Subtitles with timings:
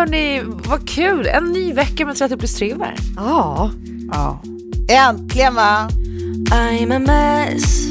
[0.00, 1.26] Hörni, vad kul!
[1.26, 3.70] En ny vecka med 30 plus 3 var Ja.
[4.12, 4.42] Ja.
[4.88, 5.88] Äntligen va?
[6.50, 7.86] I'm a mess.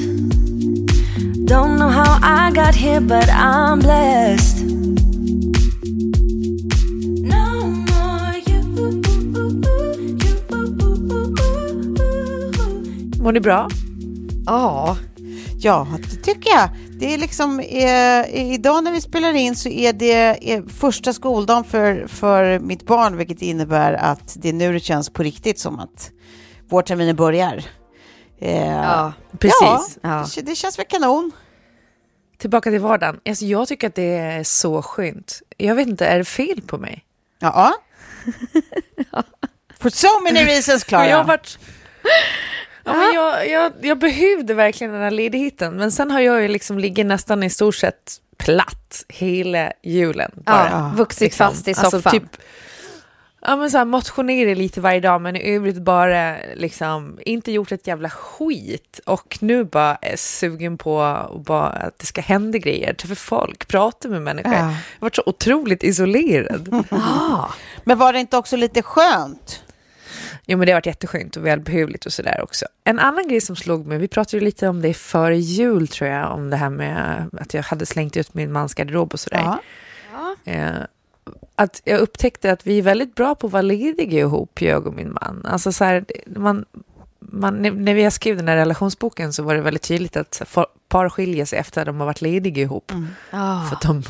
[1.50, 4.60] Don't know how I got here, but I'm blessed.
[13.22, 13.70] Mår ni bra?
[14.46, 14.98] Ja.
[15.58, 16.70] Ja, det tycker jag.
[17.00, 21.64] Det är liksom, eh, idag när vi spelar in så är det eh, första skoldagen
[21.64, 25.80] för, för mitt barn, vilket innebär att det är nu det känns på riktigt som
[25.80, 26.12] att
[26.70, 27.64] vårterminen börjar.
[28.40, 29.14] Eh, Ja.
[29.40, 29.58] Precis.
[29.62, 30.26] Ja, Ja.
[30.36, 31.32] Det, det känns väl kanon.
[32.38, 33.20] Tillbaka till vardagen.
[33.30, 35.42] Alltså, jag tycker att det är så skönt.
[35.58, 37.06] Jag vet inte, är det fel på mig?
[37.40, 37.74] Ja.
[39.80, 41.60] For so many reasons, För Jag, har varit...
[42.94, 46.48] ja, men jag, jag, jag behövde verkligen den här ledigheten, men sen har jag ju
[46.48, 50.32] liksom ligger nästan i stort sett platt hela julen.
[50.46, 50.70] Bara.
[50.70, 51.92] Ja, vuxit fast i soffan.
[51.94, 52.38] Alltså, typ,
[53.42, 57.72] ja, men så här, motionerar lite varje dag, men i övrigt bara liksom, inte gjort
[57.72, 59.00] ett jävla skit.
[59.06, 63.68] Och nu bara är sugen på att, bara, att det ska hända grejer, träffa folk,
[63.68, 64.54] prata med människor.
[64.54, 64.60] Ja.
[64.60, 66.86] Jag har varit så otroligt isolerad.
[66.92, 67.50] Ah.
[67.84, 69.64] Men var det inte också lite skönt?
[70.52, 72.66] Jo men det har varit jätteskönt och välbehövligt och sådär också.
[72.84, 76.10] En annan grej som slog mig, vi pratade ju lite om det före jul tror
[76.10, 79.58] jag, om det här med att jag hade slängt ut min mans garderob och sådär.
[80.12, 80.36] Ja.
[80.52, 80.72] Eh,
[81.56, 84.94] att jag upptäckte att vi är väldigt bra på att vara lediga ihop, jag och
[84.94, 85.42] min man.
[85.46, 86.06] Alltså så här,
[86.36, 86.66] man,
[87.20, 90.42] man, när- vi skrev den här relationsboken så var det väldigt tydligt att
[90.88, 92.92] par skiljer sig efter att de har varit lediga ihop.
[93.32, 93.66] Ah.
[93.66, 94.04] För att de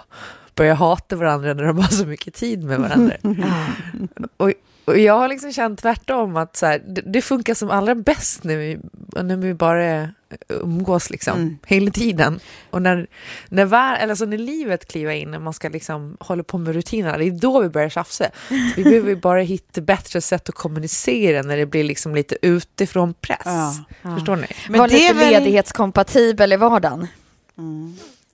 [0.54, 3.16] börjar hata varandra när de har så mycket tid med varandra.
[4.36, 4.52] och,
[4.84, 8.44] och jag har liksom känt tvärtom att så här, det, det funkar som allra bäst
[8.44, 8.78] när vi,
[9.22, 10.08] när vi bara
[10.48, 11.58] umgås liksom Mm.
[11.66, 12.40] hela tiden.
[12.70, 13.06] Och när,
[13.48, 16.74] när, vär, eller alltså när livet kliver in, när man ska liksom hålla på med
[16.74, 18.24] rutinerna, det är då vi börjar tjafsa.
[18.48, 22.36] Så vi behöver ju bara hitta bättre sätt att kommunicera när det blir liksom lite
[22.42, 23.38] utifrån press.
[23.44, 23.74] Ja.
[24.16, 24.46] Förstår ni?
[24.68, 27.06] Men Var det lite väl- ledighetskompatibel i vardagen.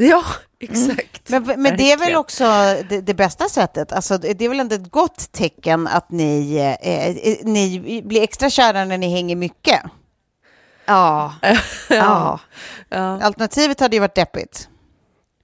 [0.02, 0.24] Ja,
[0.60, 1.28] exakt.
[1.28, 2.44] Men, men det är väl också
[2.88, 3.92] det, det bästa sättet?
[3.92, 8.50] Alltså, det är väl ändå ett gott tecken att ni, eh, eh, ni blir extra
[8.50, 9.80] kära när ni hänger mycket?
[10.86, 11.34] Ja.
[11.88, 12.40] ja.
[12.88, 13.22] Ja.
[13.22, 14.68] Alternativet hade ju varit deppigt.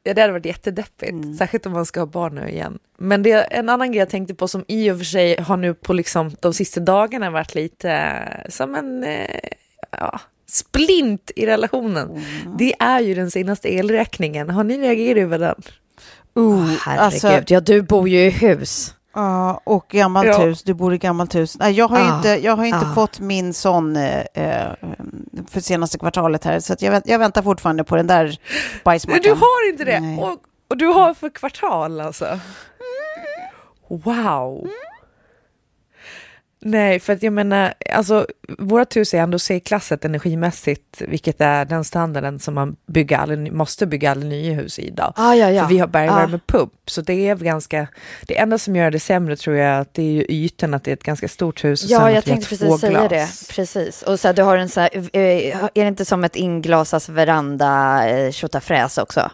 [0.02, 1.34] Ja, det hade varit jättedeppigt, Mm.
[1.34, 2.78] särskilt om man ska ha barn nu igen.
[2.98, 5.56] Men det är en annan grej jag tänkte på som i och för sig har
[5.56, 9.40] nu på liksom de sista dagarna varit lite eh, som en eh,
[9.90, 12.10] ja, splint i relationen.
[12.10, 12.56] Mm.
[12.58, 14.50] Det är ju den senaste elräkningen.
[14.50, 15.54] Har ni reagerat över den?
[16.38, 18.94] Uh, Herregud, alltså, ja du bor ju i hus.
[19.14, 20.38] ja, och gammalt Ja.
[20.38, 21.56] hus, du bor i gammalt hus.
[21.58, 22.94] Nej, jag har ju Ah, inte, jag har inte ah.
[22.94, 24.72] fått min sån eh, eh,
[25.50, 28.38] för senaste kvartalet här, så jag, jag väntar fortfarande på den där
[28.84, 29.22] bajsmackan.
[29.22, 30.16] du har inte det?
[30.20, 30.38] Och,
[30.70, 32.38] och du har för kvartal alltså?
[33.88, 34.68] Wow!
[36.66, 38.26] Nej, för att jag menar, alltså
[38.58, 43.86] vårt hus är ändå C-klassat energimässigt, vilket är den standarden som man bygger alla, måste
[43.86, 45.12] bygga alla nya hus i idag.
[45.16, 45.62] Ah, ja, ja.
[45.62, 47.86] För vi har bergvärmepump, så det är ganska,
[48.26, 50.90] det enda som gör det sämre tror jag att det är ju ytan, att det
[50.90, 53.08] är ett ganska stort hus och Ja, sen jag att vi har tänkte precis säga
[53.08, 53.40] glas.
[53.40, 53.54] det.
[53.54, 54.02] Precis.
[54.02, 57.08] Och så här, du har en så här, eh, är det inte som ett inglasas
[57.08, 59.30] veranda eh, tjotafräs också?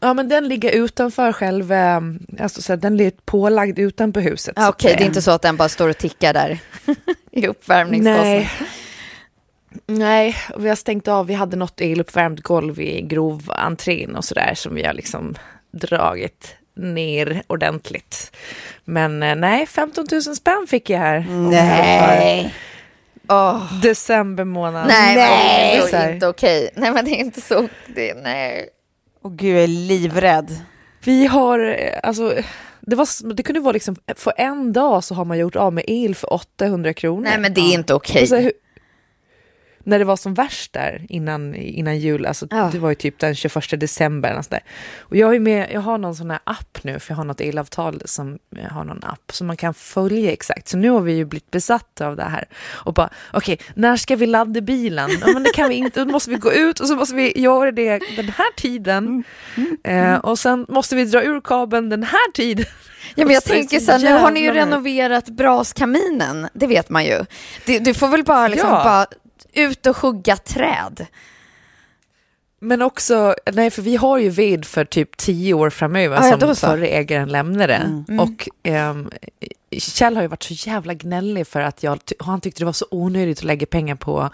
[0.00, 2.02] Ja, men den ligger utanför själva,
[2.40, 4.54] alltså så här, den är pålagd utanpå huset.
[4.56, 6.58] Ah, Okej, att, det är inte så att den bara står och tickar där
[7.32, 8.24] i uppvärmningskostnad.
[8.24, 8.50] Nej.
[9.86, 11.26] Nej, och vi har stängt av.
[11.26, 15.34] Vi hade något eluppvärmt golv i grovantrén och sådär som vi har liksom
[15.70, 18.36] dragit ner ordentligt.
[18.84, 21.26] Men eh, nej, 15 000 spänn fick jag här.
[21.50, 22.54] Nej.
[23.28, 24.86] Åh, December månad.
[24.88, 26.70] nej, men det är inte okej.
[26.74, 27.68] Nej, men det är inte så.
[27.86, 28.68] Det, nej.
[29.22, 30.56] Och gud, jag är livrädd.
[31.04, 32.34] Vi har, eh, alltså,
[32.80, 35.84] det, var, det kunde vara liksom, för en dag så har man gjort av med
[35.86, 37.22] el för 800 kronor.
[37.22, 38.22] nej, men det är inte okej.
[38.22, 38.52] Och så här, hur-
[39.88, 42.68] när det var som värst där innan, innan jul, alltså Ja.
[42.72, 44.32] det var ju typ den 21 december.
[44.34, 44.60] sånt där.
[44.98, 47.40] Och jag, är med, jag har någon sån här app nu, för jag har något
[47.40, 48.38] elavtal som
[48.70, 50.68] har någon app som man kan följa exakt.
[50.68, 52.44] Så nu har vi ju blivit besatta av det här.
[52.70, 55.10] Och bara, okej, när ska vi ladda bilen?
[55.20, 57.40] Ja, men det kan vi inte, då måste vi gå ut och så måste vi
[57.40, 59.24] göra det den här tiden.
[59.84, 62.66] Eh, och sen måste vi dra ur kabeln den här tiden.
[63.14, 67.04] Ja, men jag tänker så här, nu har ni ju renoverat braskaminen, det vet man
[67.04, 67.24] ju.
[67.66, 68.84] Du, du får väl bara liksom Ja.
[68.84, 69.06] bara
[69.58, 71.06] ut och hugga träd.
[72.60, 76.38] Men också, nej för vi har ju ved för typ tio år framöver Ah, ja,
[76.38, 77.74] som förre ägaren lämnade.
[77.74, 78.20] Mm.
[78.20, 79.10] Och ehm,
[79.70, 82.86] Kjell har ju varit så jävla gnällig för att jag, han tyckte det var så
[82.90, 84.30] onödigt att lägga pengar på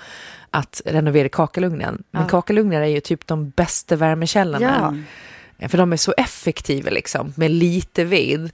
[0.51, 2.03] att renovera kakelugnen.
[2.11, 2.29] Men Ja.
[2.29, 4.97] kakelugnar är ju typ de bästa värmekällorna.
[5.59, 5.69] Ja.
[5.69, 8.51] För de är så effektiva liksom, med lite ved.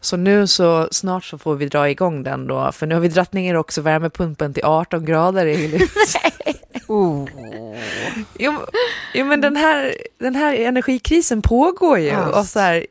[0.00, 3.08] Så nu så snart så får vi dra igång den då, för nu har vi
[3.08, 6.34] dratt ner också värmepumpen till 18 grader i huset.
[6.88, 7.28] Oh.
[8.38, 8.54] Jo,
[9.14, 12.06] jo men den här, den här energikrisen pågår ju.
[12.08, 12.40] Ja.
[12.40, 12.86] Och så här,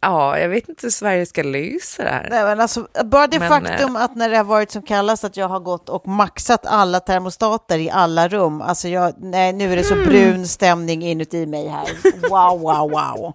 [0.00, 2.26] ja, jag vet inte hur Sverige ska lösa det här.
[2.30, 5.36] Nej, men alltså, bara det Men, faktum att när det har varit som kallast att
[5.36, 8.60] jag har gått och maxat alla termostater i alla rum.
[8.62, 10.06] Alltså jag, nej, nu är det så Mm.
[10.06, 11.88] brun stämning inuti mig här.
[12.30, 13.34] Wow, wow, wow.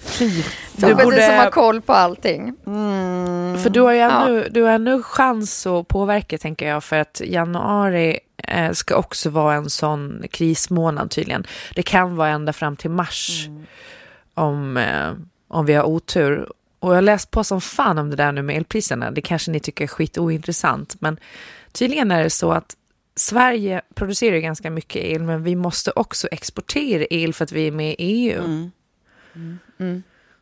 [0.00, 0.44] Fy
[0.76, 2.54] Du borde- du som har koll på allting.
[3.62, 7.20] För du har ju ännu, du har ännu chans att påverka, tänker jag, för att
[7.24, 8.18] januari
[8.48, 11.46] eh, ska också vara en sån krismånad tydligen.
[11.74, 13.46] Det kan vara ända fram till mars
[14.34, 15.12] om, eh,
[15.48, 16.48] om vi har otur.
[16.78, 19.10] Och jag har läst på som fan om det där nu med elpriserna.
[19.10, 21.18] Det kanske ni tycker är skitointressant, men
[21.72, 22.76] tydligen är det så att
[23.16, 27.72] Sverige producerar ganska mycket el, men vi måste också exportera el för att vi är
[27.72, 28.42] med i EU.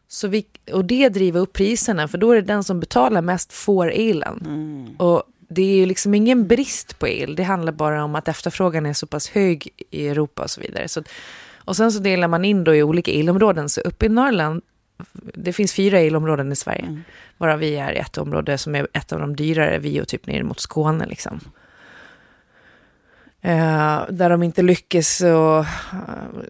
[0.09, 3.53] Så vi, och det driver upp priserna, för då är det den som betalar mest
[3.53, 4.97] får elen.
[4.99, 8.87] Och det är ju liksom ingen brist på el, det handlar bara om att efterfrågan
[8.87, 10.89] är så pass hög i Europa och så vidare.
[10.89, 11.03] Så,
[11.57, 14.63] och sen så delar man in då i olika elområden, så uppe i Norrland,
[15.35, 17.03] det finns fyra elområden i Sverige,
[17.37, 20.43] varav vi är ett område som är ett av de dyrare, vi och typ ner
[20.43, 21.41] mot Skåne liksom.
[23.43, 25.65] Eh, där de inte lyckas och, eh,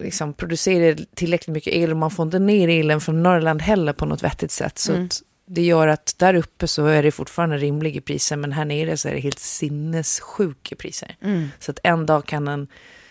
[0.00, 4.06] liksom, producera tillräckligt mycket el och man får inte ner elen från Norrland heller på
[4.06, 4.78] något vettigt sätt.
[4.78, 8.64] Så att det gör att där uppe så är det fortfarande rimliga priser men här
[8.64, 11.16] nere så är det helt sinnessjuka priser.
[11.58, 12.68] Så att en dag kan en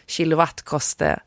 [0.08, 1.20] kilowatt kosta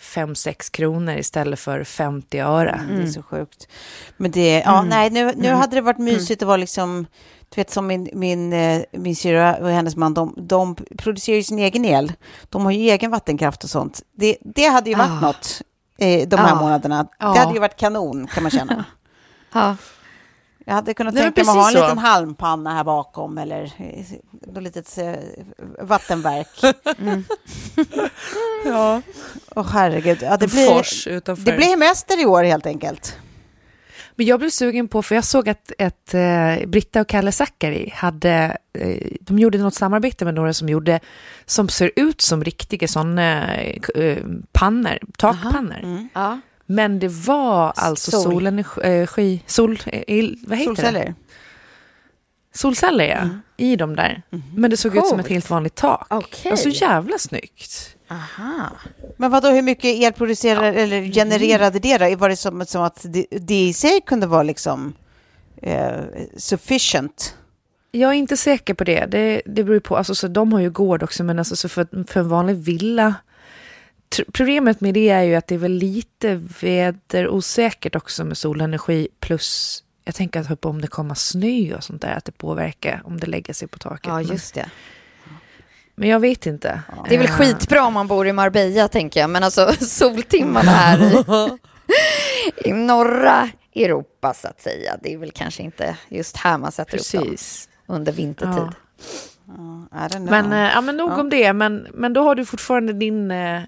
[0.00, 2.80] 5-6 kronor istället för 50 öre.
[2.96, 3.68] Det är så sjukt.
[4.16, 7.06] Men det, ja, nej, nu, nu hade det varit mysigt att vara liksom,
[7.54, 11.42] du vet som min, min, eh, min syrra och hennes man, de, de producerar ju
[11.42, 12.12] sin egen el.
[12.48, 14.02] De har ju egen vattenkraft och sånt.
[14.16, 15.20] Det, det hade ju varit Ah.
[15.20, 15.62] något
[15.98, 16.60] eh, de här Ah.
[16.60, 17.08] månaderna.
[17.18, 18.84] Det hade ju varit kanon, kan man känna.
[20.68, 20.72] Ja.
[20.72, 21.82] Jag hade kunnat Nej, tänka mig att ha en så.
[21.82, 24.04] liten halmpanna här bakom eller eh,
[24.46, 25.14] något litet eh,
[25.80, 26.48] vattenverk.
[28.64, 29.02] Ja,
[29.56, 33.18] Åh herregud, ja, det, en blir, det blir hemester i år helt enkelt.
[34.14, 37.92] Men jag blev sugen på, för jag såg att ett, eh, Britta och Kalle Zackari
[37.96, 41.00] hade, eh, de gjorde något samarbete med några som gjorde,
[41.46, 44.18] som ser ut som riktiga sådana eh,
[44.52, 45.78] pannor, takpannor.
[45.82, 46.08] Mm.
[46.14, 46.40] Ja.
[46.70, 48.22] Men det var alltså Sol.
[48.22, 50.76] solenergi, sol, eh, vad heter det?
[50.76, 51.14] Solceller.
[52.54, 54.22] Solceller ja, i de där.
[54.54, 56.06] Men det såg ut som ett helt vanligt tak.
[56.10, 56.40] Okej.
[56.42, 57.96] Det var så jävla snyggt.
[58.10, 58.70] Aha.
[59.16, 62.16] Men vad då hur mycket el producerade eller genererade det då?
[62.16, 64.92] Var det som, som att det, det i sig kunde vara liksom
[65.62, 66.00] eh,
[66.36, 67.34] sufficient?
[67.90, 69.06] Jag är inte säker på det.
[69.06, 72.04] Det, det beror på, alltså, så de har ju gård också, men alltså, så för,
[72.06, 73.14] för en vanlig villa.
[74.32, 79.82] Problemet med det är ju att det är väl lite väderosäkert också med solenergi plus
[80.08, 83.26] jag tänker att om det kommer snö och sånt där, att det påverkar om det
[83.26, 84.06] lägger sig på taket.
[84.06, 84.70] Ja, just det.
[85.94, 86.82] Men jag vet inte.
[87.08, 89.30] Det är väl Eh, skitbra om man bor i Marbella, tänker jag.
[89.30, 91.24] Men alltså soltimmarna här i,
[92.68, 94.96] i norra Europa, så att säga.
[95.02, 97.68] Det är väl kanske inte just här man sätter upp dem Precis.
[97.86, 98.54] under vintertid.
[98.56, 98.72] Ja.
[99.48, 100.30] I don't know.
[100.30, 101.20] Men, eh, ja, men nog Ja.
[101.20, 101.52] om det.
[101.52, 103.62] Men, men då har du fortfarande din eh, eh,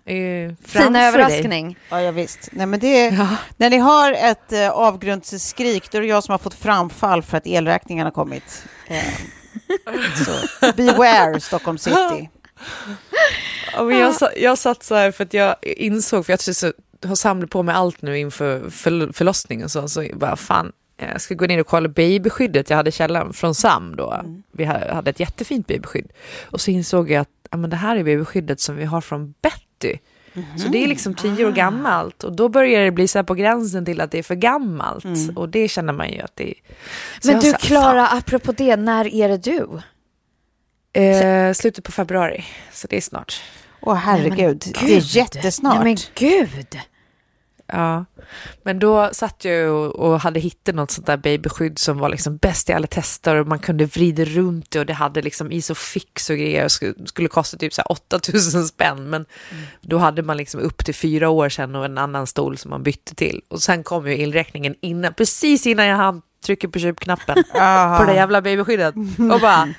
[0.65, 1.09] framför Fina dig.
[1.09, 1.79] överraskning.
[1.91, 2.49] Ja, ja visst.
[2.53, 6.33] Nej, men det är, När ni har ett eh, avgrundsskrik, då är det jag som
[6.33, 8.65] har fått framfall för att elräkningarna har kommit.
[8.87, 9.05] Eh,
[10.27, 12.31] så, beware, Stockholm City.
[13.73, 17.51] Ja, men jag, jag satt så här för att jag insåg, för jag har samlat
[17.51, 19.69] på mig allt nu inför för, förlossningen.
[19.69, 23.33] Så, så bara fan, jag ska gå ner och kolla babyskyddet jag hade i källaren
[23.33, 24.25] från Sam då.
[24.52, 26.12] Vi ha- hade ett jättefint babyskydd.
[26.42, 29.35] Och så insåg jag att ja, men det här är babyskyddet som vi har från
[29.42, 29.99] Betty.
[30.59, 33.35] Så det är liksom tio år gammalt och då börjar det bli så här på
[33.35, 35.04] gränsen till att det är för gammalt.
[35.37, 36.54] Och det känner man ju att det är.
[37.21, 39.66] Så Men du, sa, Klara, apropå det, när är det du?
[40.95, 43.42] fan, eh, slutet på februari, så det är snart.
[43.80, 45.75] Åh herregud, det är jättesnart.
[45.75, 46.78] Nej, men gud!
[47.73, 48.05] Ja,
[48.62, 52.71] men då satt jag och, hade hittat något sånt där babyskydd som var liksom bäst
[52.71, 56.37] i alla tester och man kunde vrida runt det och det hade liksom isofix och
[56.37, 56.73] grejer och
[57.09, 59.11] skulle, kosta typ så här 8000 spänn.
[59.11, 59.27] Men
[59.81, 62.83] då hade man liksom upp till fyra år sedan och en annan stol som man
[62.83, 63.43] bytte till.
[63.49, 67.45] Och sen kom ju elräkningen innan, precis innan jag hann trycka på köpknappen
[67.99, 68.95] på det jävla babyskyddet
[69.33, 69.75] och bara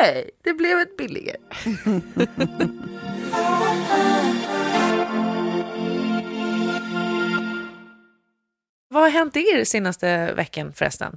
[0.00, 1.38] nej, det blev ett billigare.
[8.94, 11.16] Vad har hänt er senaste veckan förresten?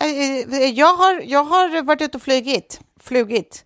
[0.00, 2.80] Eh, eh, Jag har, jag har varit ute och flugit.
[3.00, 3.64] flugit.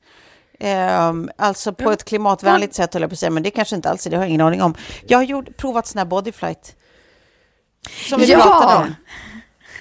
[0.61, 1.93] Ehm, alltså på Ja.
[1.93, 4.17] ett klimatvänligt sätt, höll jag på att säga, men det kanske inte alls är, det
[4.17, 4.75] har jag ingen aning om.
[5.07, 6.77] Jag har gjort, provat sån här bodyflight.
[8.09, 8.41] Som vi Ja!
[8.43, 8.95] pratade om.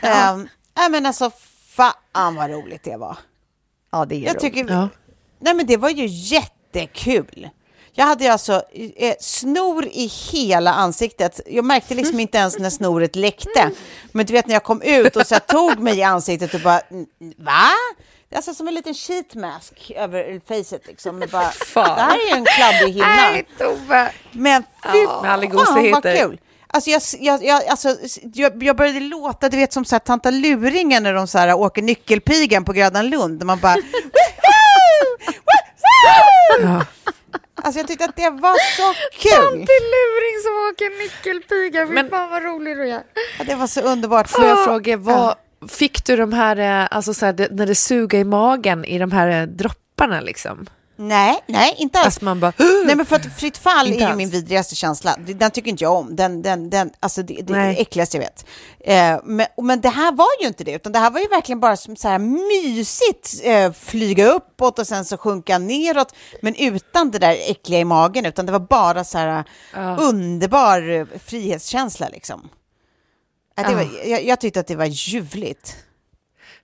[0.02, 1.32] Ehm, nej, men alltså,
[1.76, 3.18] fan vad roligt det var.
[3.92, 4.42] Ja, det är Jag roligt.
[4.42, 4.90] tycker, Ja.
[5.40, 7.50] nej men det var ju jättekul.
[8.00, 8.62] Jag hade alltså
[8.98, 11.40] eh, snor i hela ansiktet.
[11.48, 13.72] Jag märkte liksom inte ens när snoret läckte.
[14.12, 16.60] Men du vet när jag kom ut och så här, tog mig i ansiktet och
[16.62, 17.06] bara, "N-
[17.38, 17.62] va?
[18.30, 21.22] Det är alltså som en liten sheet mask över facet liksom.
[21.22, 23.06] Och bara, det här är ju en kladdig hinna.
[23.16, 24.12] Nej, Tove!
[24.32, 26.40] Men fy alla fan vad kul.
[26.68, 27.96] Alltså jag, jag, jag, alltså
[28.34, 31.54] jag, jag började låta, du vet som så här, tanta Luringen när de så här,
[31.54, 33.44] åker nyckelpigan på Grönan Lund.
[33.44, 33.76] Man bara...
[33.76, 35.18] "Woohoo!
[35.30, 36.86] Woohoo!" Ja.
[37.64, 39.32] Alltså jag tyckte att det var så kul.
[39.32, 41.88] Tanti Luring som åker nyckelpiga.
[41.88, 43.04] Fy Men- fan vad rolig du är.
[43.40, 44.30] Ja, det var så underbart.
[44.30, 45.36] Får jag fråga, vad,
[45.70, 49.12] fick du de här, eh, alltså så här, när det suger i magen i de
[49.12, 50.66] här eh, dropparna liksom?
[51.00, 52.06] Nej, nej, inte alls.
[52.06, 52.54] Alltså man bara,
[52.86, 55.16] Nej, men för att fritt fall är ju min vidrigaste känsla.
[55.20, 56.16] Den tycker inte jag om.
[56.16, 58.46] Den, den, den, alltså det, det är det äckligaste jag vet.
[58.80, 61.60] Eh, men, men det här var ju inte det, utan det här var ju verkligen
[61.60, 63.42] bara som så här mysigt.
[63.44, 68.26] Eh, flyga uppåt och sen så sjunka neråt, men utan det där äckliga i magen,
[68.26, 69.96] utan det var bara så här Ja.
[69.98, 72.50] underbar eh, frihetskänsla liksom.
[73.56, 75.76] Ja, det var, jag, jag tyckte att det var ljuvligt.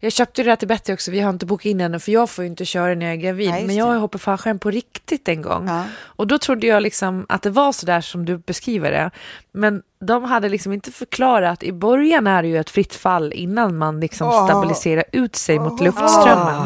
[0.04, 2.30] Jag köpte det här till Betty också, vi har inte bokat in ännu för jag
[2.30, 4.72] får ju inte köra när jag är gravid, just men jag har hoppat fallskärm på
[4.72, 5.68] riktigt en gång.
[5.68, 5.84] Ja.
[6.04, 9.12] Och då trodde jag liksom att det var så där som du beskriver det.
[9.52, 13.34] Men de hade liksom inte förklarat att i början är det ju ett fritt fall
[13.34, 14.46] innan man liksom Åh.
[14.46, 16.62] stabiliserar ut sig mot luftströmmen.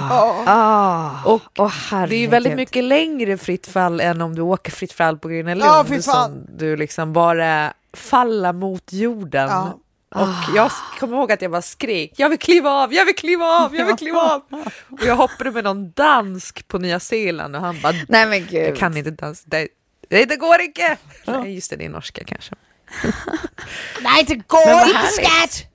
[1.26, 4.94] Och oh, det är ju väldigt mycket längre fritt fall än om du åker fritt
[4.94, 5.88] fall på Gröna Lund.
[5.90, 9.50] Ja, som du liksom bara faller mot jorden.
[9.50, 9.80] Ja.
[10.22, 13.46] Och jag kommer ihåg att jag bara skrek, jag vill kliva av, jag vill kliva
[13.46, 14.42] av, jag vill kliva av.
[14.90, 18.68] Och jag hoppade med någon dansk på Nya Zeeland och han bara, Nej men gud.
[18.68, 19.68] jag kan inte dansa, det,
[20.10, 20.98] det, det går inte.
[21.26, 22.56] Nej, just det, det är norska kanske.
[24.02, 25.68] Nej, det går inte skatt!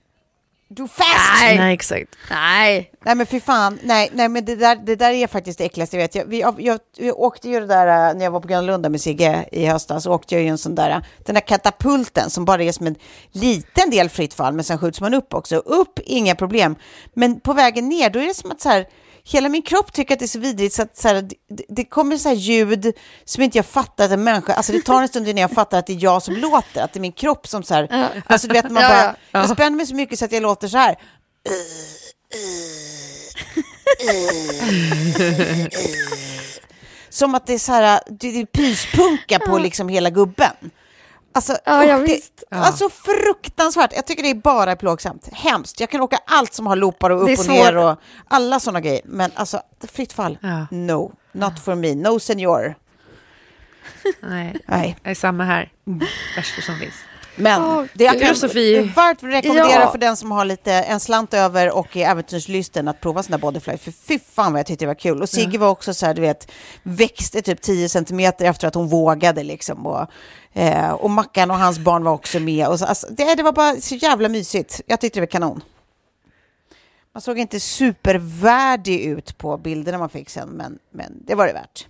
[0.76, 1.40] Du fast!
[1.40, 1.58] Nej.
[1.58, 2.16] Nej, exakt.
[2.30, 2.90] Nej.
[3.04, 5.96] Nej men fy fan, nej, nej men det där, det där är faktiskt det äckligaste
[5.96, 6.14] jag vet.
[6.14, 8.90] Jag, vi, jag, jag åkte ju det där, äh, när jag var på Gröna Lund
[8.90, 12.44] med Sigge i höstas, så åkte jag ju en sån där, den där katapulten som
[12.44, 12.96] bara är som en
[13.32, 15.56] liten del fritt fall, men sen skjuts man upp också.
[15.56, 16.76] Upp, inga problem.
[17.14, 18.86] Men på vägen ner, då är det som att så här,
[19.24, 21.84] hela min kropp tycker att det är så vidrigt så att så här, det, det
[21.84, 22.92] kommer så ljud
[23.24, 25.78] som inte jag fattar att en människa, alltså det tar en stund innan jag fattar
[25.78, 28.48] att det är jag som låter, att det är min kropp som så här, alltså
[28.48, 29.40] du vet man Ja, bara, ja.
[29.40, 30.96] jag spänner mig så mycket så att jag låter så här.
[37.08, 40.70] Som att det är så här, det är pyspunka på liksom hela gubben.
[41.34, 42.44] Alltså, Ja, ja, det, visst.
[42.50, 43.92] alltså fruktansvärt.
[43.94, 45.28] Jag tycker det är bara plågsamt.
[45.32, 45.80] Hemskt.
[45.80, 47.96] Jag kan åka allt som har loopar och upp och ner och
[48.28, 49.00] alla sådana grejer.
[49.04, 49.60] Men alltså,
[49.92, 50.38] fritt fall.
[50.42, 50.66] Ja.
[50.70, 51.94] No, not for me.
[51.94, 52.74] No senior.
[54.20, 54.96] Nej, Nej.
[55.02, 55.72] det är samma här.
[56.36, 56.94] Värsta som finns.
[57.36, 58.82] Men Åh, det jag kan Sofie.
[58.96, 59.90] varmt rekommendera Ja.
[59.90, 63.76] för den som har lite en slant över och är äventyrslysten att prova sådana bodyfly.
[63.78, 65.22] För fy fan vad jag tyckte det var kul.
[65.22, 66.50] Och Sigge var också så här, du vet,
[66.82, 69.86] växte typ 10 centimeter efter att hon vågade liksom.
[69.86, 70.06] Och,
[70.52, 72.68] eh, och Mackan och hans barn var också med.
[72.68, 74.80] Och så, alltså, det, det var bara så jävla mysigt.
[74.86, 75.60] Jag tyckte det var kanon.
[77.14, 81.52] Man såg inte supervärdig ut på bilderna man fick sen, men, men det var det
[81.52, 81.86] värt.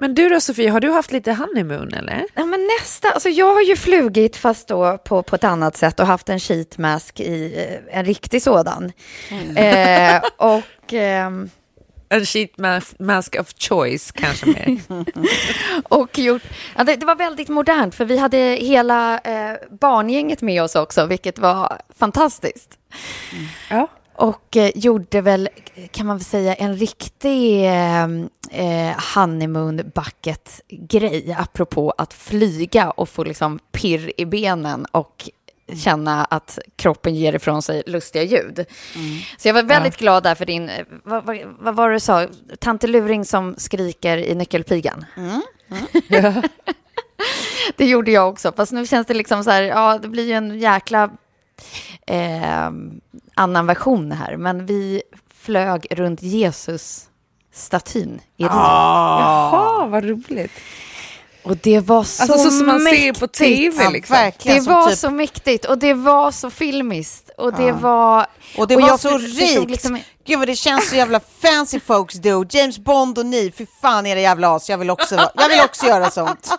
[0.00, 2.24] Men du då Sofie, har du haft lite honeymoon eller?
[2.34, 6.00] Ja, men nästa, alltså jag har ju flugit fast då på, på ett annat sätt
[6.00, 8.92] och haft en sheet mask i eh, en riktig sådan.
[9.56, 11.50] Eh, och, ehm,
[12.08, 14.78] En sheet ma- mask of choice kanske mer.
[15.88, 16.42] och gjort,
[16.76, 21.06] ja, det, det var väldigt modernt för vi hade hela eh, barngänget med oss också,
[21.06, 22.78] vilket var fantastiskt.
[23.70, 23.88] ja.
[24.18, 25.48] Och eh, gjorde väl,
[25.90, 28.04] kan man väl säga, en riktig eh,
[28.50, 35.30] eh, honeymoon bucket grej apropå att flyga och få liksom pirr i benen och
[35.84, 38.64] känna att kroppen ger ifrån sig lustiga ljud.
[39.38, 42.00] Så jag var väldigt glad där för din, eh, vad, vad, vad var det du
[42.00, 42.26] sa,
[42.60, 45.04] Tante Luring som skriker i Nyckelpigan.
[47.76, 50.32] det gjorde jag också, fast nu känns det liksom så här, ja det blir ju
[50.32, 51.10] en jäkla
[52.06, 52.70] eh,
[53.34, 55.02] annan version här, men vi
[55.40, 58.48] flög runt Jesus-statyn i Rio.
[58.50, 60.52] Jaha, vad roligt.
[61.42, 63.20] Och det var så Alltså så som man ser mäktigt.
[63.20, 64.14] på tv Ja, liksom.
[64.16, 64.64] verkligen.
[64.64, 67.74] Det var typ- så mäktigt och det var så filmiskt och det Ja.
[67.74, 68.26] var...
[68.58, 69.70] Och det och var jag så rikt.
[69.70, 72.44] liksom- Gud vad det känns så jävla fancy folks do.
[72.50, 74.70] James Bond och ni, fy fan era jävla as.
[74.70, 76.50] Jag vill också, jag vill också göra sånt.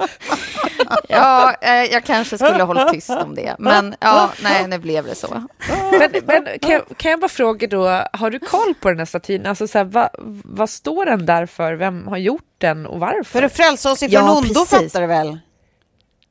[1.08, 5.04] Ja, eh, jag kanske skulle ha hållit tyst om det, men ja, nej, nu blev
[5.04, 5.42] det så.
[5.98, 9.04] Men, men kan, jag- kan jag bara fråga då, har du koll på den här
[9.06, 9.46] statyn?
[9.46, 10.08] Alltså så här, vad,
[10.44, 11.74] vad står den där för?
[11.74, 13.24] Vem har gjort den och varför?
[13.24, 15.38] För att frälsa oss ifrån Ja, ondo fattar du väl?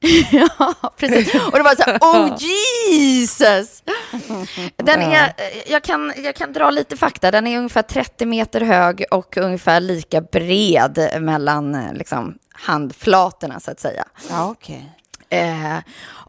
[0.32, 1.36] Ja, precis.
[1.36, 3.84] Och det var så här, oh Jesus!
[4.76, 7.32] Den är, eh, jag, kan, jag kan dra lite fakta.
[7.32, 13.72] Den är ungefär 30 meter hög och ungefär lika bred mellan eh, liksom, handflatorna, så
[13.72, 14.06] att säga.
[14.30, 14.92] Ja, okej.
[15.30, 15.78] Eh,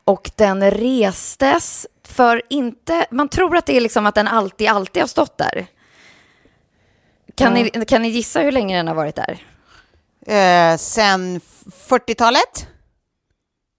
[0.04, 3.06] och den restes för inte...
[3.10, 5.66] Man tror att det är liksom att den alltid, alltid har stått där.
[7.34, 9.38] Kan, ni, kan ni gissa hur länge den har varit där?
[10.26, 12.66] Eh, sen f- 40-talet?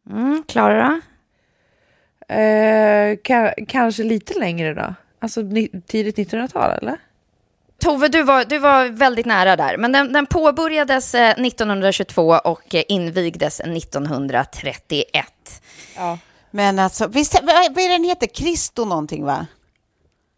[0.09, 1.01] Mm, Klara?
[2.27, 4.93] Eh, ka- kanske lite längre då?
[5.19, 5.41] Alltså
[5.87, 6.97] tidigt 1900-tal eller?
[7.79, 9.77] Tove, du var, du var väldigt nära där.
[9.77, 15.25] Men den, den påbörjades eh, 1922 och eh, invigdes 1931.
[15.95, 16.17] Ja.
[16.51, 18.27] Men alltså, visst, vad är den heter?
[18.27, 19.47] Kristo någonting va?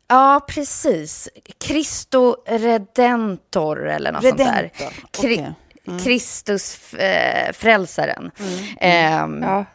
[0.08, 1.30] Ja, precis.
[1.64, 4.62] Christo Redentor eller något sånt där.
[4.62, 5.54] Redentor, Kri-
[5.88, 6.00] okej.
[6.04, 8.32] Kristus eh, frälsaren.
[8.80, 9.66] Ehm, ja.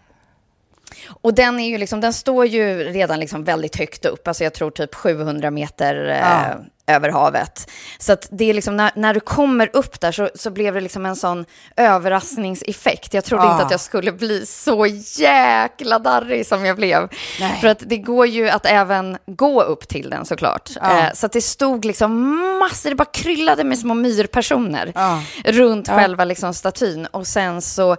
[1.07, 4.55] Och den, är ju liksom, den står ju redan liksom väldigt högt upp, alltså jag
[4.55, 6.65] tror typ 700 meter eh, Ja.
[6.89, 7.71] Över havet.
[7.99, 10.81] Så att det är liksom när, när du kommer upp där så, så blev det
[10.81, 11.45] liksom en sån
[11.77, 13.15] överraskningseffekt.
[13.15, 13.53] Jag trodde Ja.
[13.53, 14.87] inte att jag skulle bli så
[15.19, 17.09] jäkla darrig som jag blev.
[17.41, 17.59] Nej.
[17.61, 20.71] För att det går ju att även gå upp till den såklart.
[20.81, 20.99] Ja.
[21.07, 25.23] Eh, så det stod liksom massor, det bara kryllade med små myrpersoner Ja.
[25.45, 27.07] runt själva liksom statyn.
[27.07, 27.97] Och sen så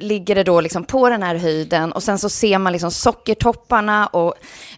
[0.00, 4.06] ligger det då liksom på den här höjden och sen så ser man liksom sockertopparna
[4.06, 4.34] och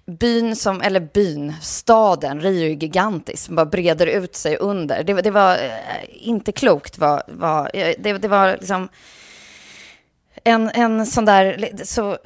[0.07, 2.75] byn som, eller byn, staden, Rio är
[3.27, 5.03] gigantisk, som bara breder ut sig under.
[5.05, 5.71] Det, var- det var eh,
[6.11, 6.99] inte klokt.
[6.99, 8.89] Vad, vad, eh, det, det var liksom
[10.45, 12.19] en, en sån där så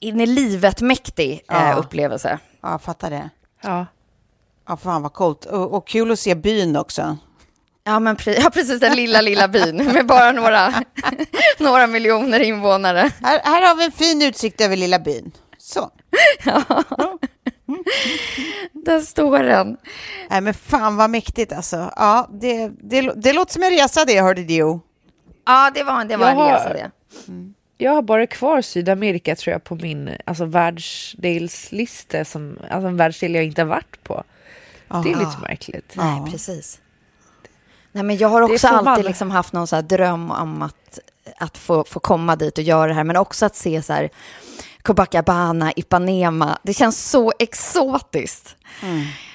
[0.00, 1.74] in i livet mäktig eh, Ja.
[1.74, 2.38] upplevelse.
[2.62, 3.30] Ja, jag fattar det.
[3.62, 3.86] ja.
[4.68, 5.44] Ja, fan vad coolt.
[5.44, 7.16] Och, och kul att se byn också.
[7.84, 10.74] Ja, men pre- ja, precis den lilla, lilla byn med bara några,
[11.58, 13.10] några miljoner invånare.
[13.22, 15.32] Här, här har vi en fin utsikt över lilla byn.
[15.68, 15.90] Så.
[18.72, 19.76] Där står den.
[20.30, 21.92] Nej, men fan vad mäktigt alltså.
[21.96, 24.80] Ja, det, det, det låter som en resa det, hörde du.
[25.46, 26.90] Ja, det var, det var en Jag har- resa det.
[27.80, 33.34] Jag har bara kvar Sydamerika tror jag på min alltså, världsdelslista, som, alltså en världsdel
[33.34, 34.24] jag inte har varit på.
[34.88, 35.92] Det är lite märkligt.
[35.96, 36.80] Nej, precis.
[37.92, 40.98] Nej, men jag har också alltid liksom haft någon så här dröm om att,
[41.38, 44.10] att få, få komma dit och göra det här, men också att se så här
[44.88, 46.58] Copacabana, Ipanema.
[46.62, 48.56] Det känns så exotiskt.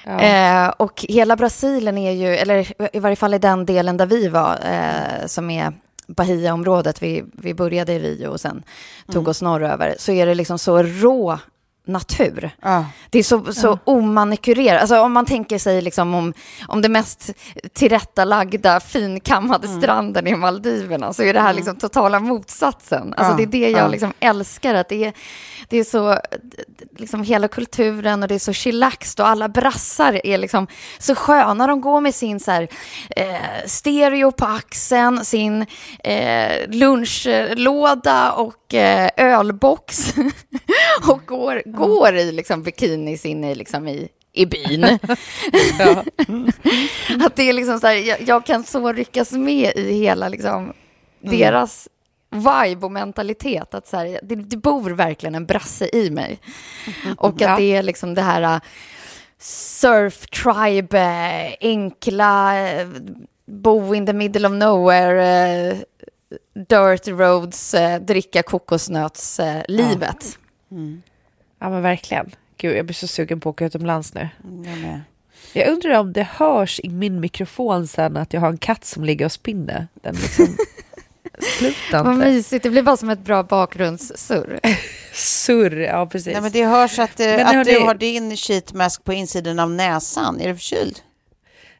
[0.04, 0.20] Ja.
[0.20, 4.28] Eh, och hela Brasilien är ju, eller i varje fall i den delen där vi
[4.28, 5.72] var, eh, som är
[6.06, 8.62] Bahia-området, vi, vi började i Rio och sen
[9.12, 11.38] tog oss norröver, så är det liksom så rå
[11.86, 12.50] natur.
[12.62, 12.84] Ja.
[13.10, 14.80] Det är så, så omanikurerat.
[14.80, 16.32] Alltså om man tänker sig liksom om,
[16.68, 17.30] om det mest
[17.72, 19.80] tillrättalagda, finkammade Mm.
[19.80, 23.14] stranden i Maldiverna så är det här liksom totala motsatsen.
[23.16, 23.88] Alltså Ja, det är det jag ja.
[23.88, 25.12] liksom älskar, att det är,
[25.68, 26.18] det är så,
[26.96, 30.66] liksom hela kulturen och det är så chillaxt och alla brassar är liksom
[30.98, 31.66] så sköna.
[31.66, 32.68] De går med sin så här,
[33.16, 35.66] eh, stereo på axeln, sin
[36.04, 40.14] eh, lunchlåda och eh, ölbox
[41.08, 44.84] och går, går i liksom bikinis inne i, liksom i, i byn.
[47.24, 50.72] att det är liksom så här, jag, jag kan så ryckas med i hela liksom
[51.30, 51.88] deras
[52.34, 53.74] vibe och mentalitet.
[53.74, 56.38] Att så här, det, det bor verkligen en brasse i mig.
[57.18, 57.56] Och att Ja.
[57.56, 58.60] det är liksom det här uh,
[59.38, 62.88] surf tribe, eh, enkla, eh,
[63.46, 65.76] bo in the middle of nowhere,
[66.68, 70.38] dirt roads, dricka kokosnöts-livet.
[71.58, 72.30] Ja, men verkligen.
[72.56, 74.28] Gud, jag blir så sugen på att åka utomlands nu.
[74.42, 75.00] Jag med.
[75.52, 79.04] Jag undrar om det hörs i min mikrofon sen att jag har en katt som
[79.04, 79.88] ligger och spinner.
[79.94, 80.46] Den liksom
[81.58, 84.60] slutar Vad mysigt, det blir bara som ett bra bakgrundssurr.
[85.12, 86.32] Surr, ja precis.
[86.32, 89.58] Nej, men det hörs att, eh, Men att hörni- du har din sheetmask på insidan
[89.58, 90.40] av näsan.
[90.40, 91.00] Är du förkyld?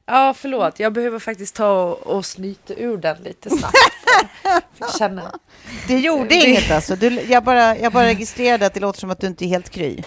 [0.06, 0.80] Ja, förlåt.
[0.80, 3.74] Jag behöver faktiskt ta och, och snyta ur den lite snabbt.
[4.98, 5.24] Känner.
[5.88, 6.96] Det gjorde inget alltså.
[6.96, 9.70] Du, jag, bara, jag bara registrerade att det låter som att du inte är helt
[9.70, 10.02] kry.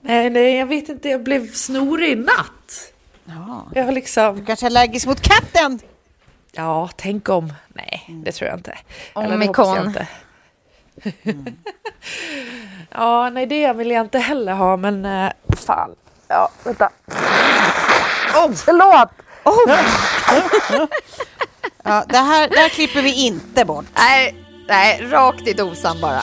[0.00, 1.08] Nej, nej, jag vet inte.
[1.08, 2.92] Jag blev snorig i natt.
[3.24, 3.66] Ja.
[3.74, 4.36] Jag har liksom...
[4.36, 5.80] Du kanske är allergisk mot katten?
[6.58, 7.52] Ja, tänk om.
[7.68, 8.78] Nej, det tror jag inte.
[9.16, 9.76] Eller det Omikron.
[9.76, 10.06] jag inte.
[12.90, 15.94] ja, nej, det vill jag inte heller ha, men eh, fan.
[16.28, 16.90] Ja, vänta.
[18.34, 19.08] Oh, förlåt!
[21.84, 23.86] Ja, det, här, det här klipper vi inte bort.
[23.96, 24.34] Nej,
[24.68, 26.22] nej, rakt i dosan bara.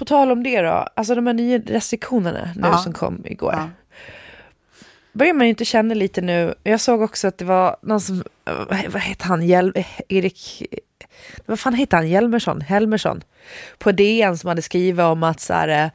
[0.00, 2.78] På tal om det då, alltså de här nya restriktionerna nu Ja.
[2.78, 3.52] som kom igår.
[3.52, 3.68] Ja.
[5.12, 8.22] Börjar man ju inte känna lite nu, jag såg också att det var någon som,
[8.44, 10.62] eh, vad heter han, Hjel, Erik,
[11.46, 13.22] vad fan heter han, Hjelmersson, Helmersson,
[13.78, 15.90] på DN som hade skrivit om att, så här, eh,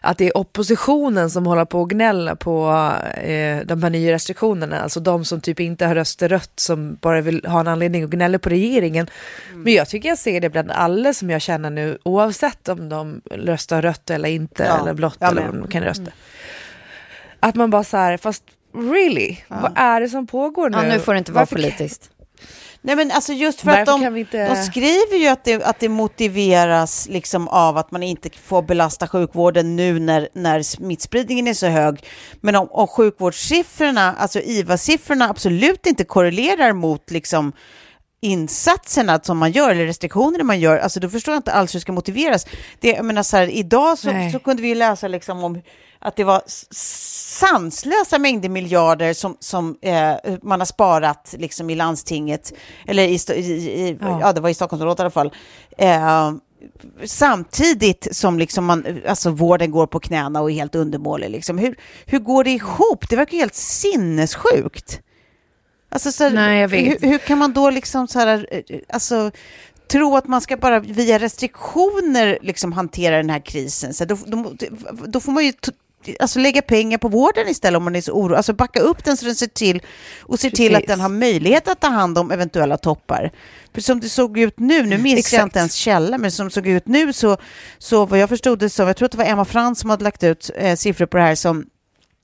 [0.00, 2.68] att det är oppositionen som håller på att gnälla på
[3.14, 7.20] eh, de här nya restriktionerna, alltså de som typ inte har röstat rött som bara
[7.20, 9.06] vill ha en anledning att gnälla på regeringen.
[9.54, 13.20] Men jag tycker jag ser det bland alla som jag känner nu, oavsett om de
[13.30, 16.10] röstar rött eller inte, Ja, eller blått jag eller vad de kan rösta.
[17.40, 20.76] Att man bara så här, fast really, vad är det som pågår nu?
[20.76, 22.10] Ja, nu får det inte vara Varför politiskt.
[22.82, 25.80] Nej, men alltså just för Varför att de, inte- de skriver ju att det, att
[25.80, 31.54] det motiveras liksom av att man inte får belasta sjukvården nu när, när smittspridningen är
[31.54, 32.04] så hög.
[32.40, 37.52] Men om, om sjukvårdssiffrorna, alltså IVA-siffrorna, absolut inte korrelerar mot liksom
[38.20, 41.78] insatserna som man gör, eller restriktionerna man gör, alltså då förstår jag inte alls hur
[41.78, 42.46] det ska motiveras.
[42.80, 45.62] Det, jag menar så här, idag så, så kunde vi läsa liksom om
[45.98, 52.52] att det var sanslösa mängder miljarder som, som eh, man har sparat liksom i landstinget,
[52.86, 54.20] eller i, i, i ja.
[54.20, 54.32] Ja.
[54.32, 55.32] det var i Stockholmsområdet i alla fall.
[55.78, 56.32] Eh,
[57.04, 61.30] samtidigt som liksom man, alltså vården går på knäna och är helt undermålig.
[61.30, 61.58] Liksom.
[61.58, 63.08] Hur, hur går det ihop?
[63.08, 65.00] Det verkar ju helt sinnessjukt.
[65.90, 67.02] Alltså, så Nej, jag vet.
[67.02, 69.30] Hur, hur kan man då liksom så här, eh, alltså,
[69.90, 73.94] tro att man ska bara via restriktioner liksom hantera den här krisen?
[73.94, 74.52] Så då, då,
[75.06, 75.52] då får man ju
[76.20, 78.36] alltså, lägga pengar på vården istället om man är så orolig.
[78.36, 79.82] Alltså backa upp den så den ser till
[80.20, 83.32] och ser till att den har möjlighet att ta hand om eventuella toppar.
[83.74, 85.42] För som det såg ut nu, nu minns jag Exakt.
[85.42, 87.36] inte ens källa, men som det såg ut nu så,
[87.78, 90.04] så vad jag förstod det som, jag tror att det var Emma Frans som hade
[90.04, 91.66] lagt ut eh, siffror på det här som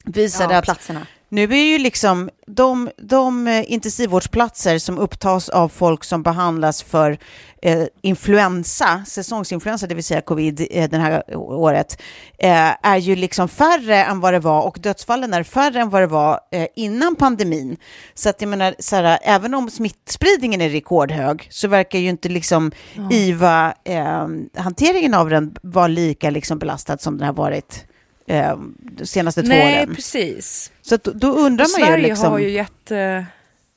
[0.05, 1.07] visade Ja, att platserna.
[1.35, 7.19] Nu är ju liksom de, de eh, intensivvårdsplatser som upptas av folk som behandlas för
[7.63, 12.03] eh, influensa, säsongsinfluensa, det vill säga covid eh, det här året,
[12.39, 16.03] eh, är ju liksom färre än vad det var och dödsfallen är färre än vad
[16.03, 17.77] det var eh, innan pandemin.
[18.15, 22.29] Så att jag menar, så här, även om smittspridningen är rekordhög så verkar ju inte
[22.29, 22.73] liksom
[23.11, 27.87] IVA-hanteringen av den vara lika liksom belastad som den har varit
[28.27, 29.95] eh, de senaste två Nej, åren.
[29.95, 30.73] precis.
[30.83, 32.33] Så då, undrar Och man ju Sverige liksom...
[32.33, 33.27] har ju jätte...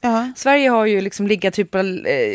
[0.01, 0.31] Ja.
[0.35, 1.83] Sverige har ju liksom legat typ eh,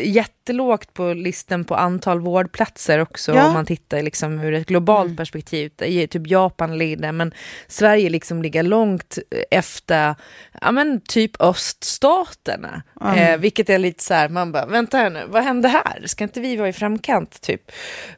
[0.04, 3.46] jättelågt på listan på antal vårdplatser också Ja.
[3.46, 5.72] om man tittar liksom ur ett globalt perspektiv.
[5.76, 7.34] Där är typ Japan leder men
[7.68, 9.18] Sverige liksom ligger långt
[9.50, 10.14] efter
[10.60, 12.82] ja, men typ öststaterna.
[13.16, 16.02] Eh, vilket är lite så här, man bara vänta här nu, vad hände här?
[16.06, 17.70] Ska inte vi vara i framkant typ?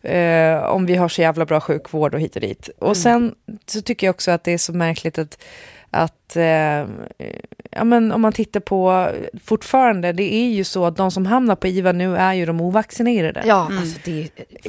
[0.02, 2.70] Eh, om vi har så jävla bra sjukvård och hit och dit.
[2.78, 3.34] Och sen
[3.66, 5.38] så tycker jag också att det är så märkligt att
[5.94, 6.86] att eh,
[7.70, 9.10] ja, men om man tittar på
[9.44, 12.60] fortfarande, det är ju så att de som hamnar på IVA nu är ju de
[12.60, 13.42] ovaccinerade.
[13.46, 14.28] Ja, alltså det är...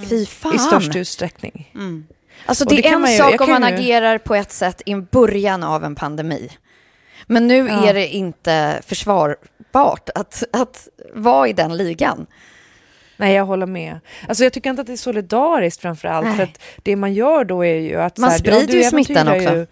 [0.10, 0.56] Fy fan.
[0.56, 1.72] I störst utsträckning.
[2.46, 4.52] Alltså Och det, det är en man ju- sak om man ju- agerar på ett
[4.52, 6.50] sätt i början av en pandemi.
[7.28, 7.88] Men nu Ja.
[7.90, 12.26] är det inte försvarbart att, att vara i den ligan.
[13.18, 14.00] Nej, jag håller med.
[14.28, 16.36] Alltså jag tycker inte att det är solidariskt framför allt, Nej.
[16.36, 18.18] för att det man gör då är ju att...
[18.18, 19.56] Man så här, sprider ju smittan också.
[19.56, 19.68] Ju,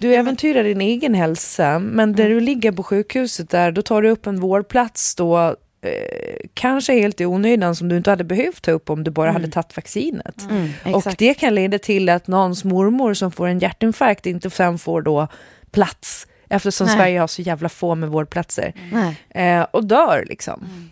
[0.00, 4.10] du äventyrar din egen hälsa, men där du ligger på sjukhuset där, då tar du
[4.10, 8.70] upp en vårdplats då, eh, kanske helt i onödan som du inte hade behövt ta
[8.70, 10.42] upp om du bara hade tagit vaccinet.
[10.84, 11.18] Och exakt.
[11.18, 15.28] det kan leda till att någons mormor som får en hjärtinfarkt inte sen får då
[15.70, 16.96] plats, eftersom Nej.
[16.96, 18.72] Sverige har så jävla få med vårdplatser.
[18.92, 19.16] Nej.
[19.30, 20.90] Eh, och dör liksom.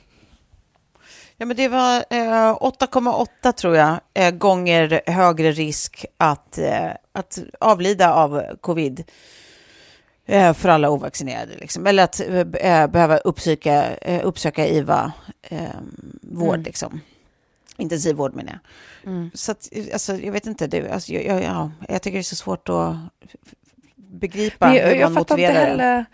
[1.40, 7.38] Ja, men det var eh, 8,8 tror jag eh, gånger högre risk att, eh, att
[7.60, 9.04] avlida av covid
[10.26, 11.56] eh, för alla ovaccinerade.
[11.56, 11.86] Liksom.
[11.86, 12.20] Eller att
[12.60, 16.62] eh, behöva uppsöka, eh, uppsöka IVA-vård, Mm.
[16.62, 17.00] liksom.
[17.76, 19.12] intensivvård menar jag.
[19.12, 19.30] Mm.
[19.34, 22.22] Så att, alltså, jag vet inte, du, alltså, jag, jag, ja, jag tycker det är
[22.22, 22.96] så svårt att
[23.96, 25.60] begripa jag, hur jag man inte motiverar det.
[25.60, 26.04] heller...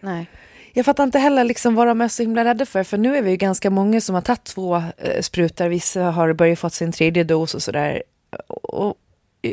[0.00, 0.26] Nej.
[0.72, 3.22] Jag fattar inte heller liksom vad de är så himla rädda för, för nu är
[3.22, 6.92] vi ju ganska många som har tagit två eh, sprutor, vissa har börjat få sin
[6.92, 8.02] tredje dos och sådär.
[8.48, 8.96] Och,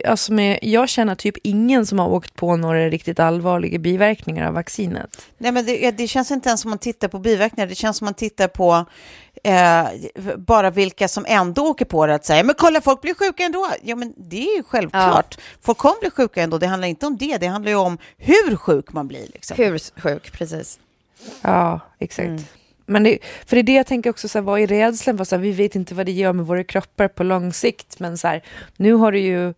[0.06, 4.54] alltså med, jag känner typ ingen som har åkt på några riktigt allvarliga biverkningar av
[4.54, 5.22] vaccinet.
[5.38, 8.06] Nej, men det, det känns inte ens som man tittar på biverkningar, det känns som
[8.06, 8.86] man tittar på
[9.44, 9.88] eh,
[10.38, 13.70] bara vilka som ändå åker på det, att säga, men kolla folk blir sjuka ändå.
[13.84, 15.38] Ja, men det är ju självklart.
[15.62, 18.56] Folk kommer bli sjuka ändå, det handlar inte om det, det handlar ju om hur
[18.56, 19.28] sjuk man blir.
[19.34, 19.58] Liksom.
[19.58, 20.80] Hur sjuk, precis.
[21.42, 22.56] Ja, exakt.
[22.86, 25.18] Men det, för det är det jag tänker också, så här, vad är rädslan?
[25.18, 28.00] För, så här, vi vet inte vad det gör med våra kroppar på lång sikt,
[28.00, 28.44] men så här,
[28.78, 29.54] nu har det ju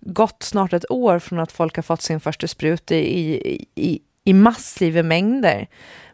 [0.00, 4.32] gått snart ett år från att folk har fått sin första spruta i, i, i
[4.32, 5.68] massiva mängder.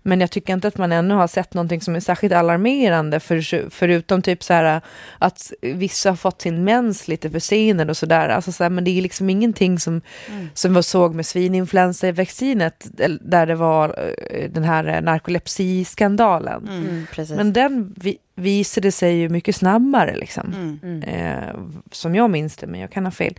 [0.09, 3.71] Men jag tycker inte att man ännu har sett någonting som är särskilt alarmerande, för,
[3.71, 4.81] förutom typ så här
[5.19, 8.29] att vissa har fått sin mens lite försenad och sådär.
[8.29, 10.01] Alltså så här, men det är liksom ingenting som,
[10.55, 12.87] som vi såg med svininfluensavaccinet,
[13.21, 16.69] där det var eh, den här narkolepsiskandalen.
[16.69, 17.37] Mm, precis.
[17.37, 20.79] Men den vi, visade sig ju mycket snabbare, liksom.
[20.83, 21.03] Mm.
[21.03, 21.55] Eh,
[21.91, 23.35] som jag minns det, men jag kan ha fel.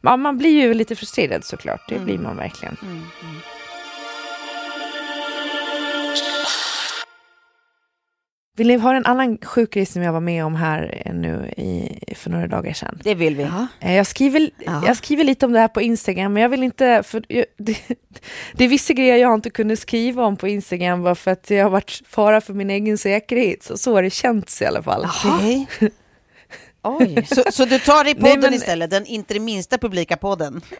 [0.00, 2.76] Man, man blir ju lite frustrerad såklart, det blir man verkligen.
[8.56, 11.52] Vill ni höra en annan sjuk grej som jag var med om här eh, nu
[11.56, 12.98] i, för några dagar sedan?
[13.04, 13.42] Det vill vi.
[13.42, 13.66] Ja.
[13.80, 14.82] Eh, Jag skriver, Ja.
[14.86, 17.02] jag skriver lite om det här på Instagram, men jag vill inte...
[17.02, 17.76] För jag, det,
[18.52, 21.64] det är vissa grejer jag inte kunnat skriva om på Instagram bara för att jag
[21.64, 23.62] har varit fara för min egen säkerhet.
[23.62, 25.06] Så, så har det känts i alla fall.
[25.26, 25.66] Okej.
[26.82, 27.26] Oj.
[27.30, 30.60] Så, så du tar i Nej, podden men- istället, den inte det minsta publika podden?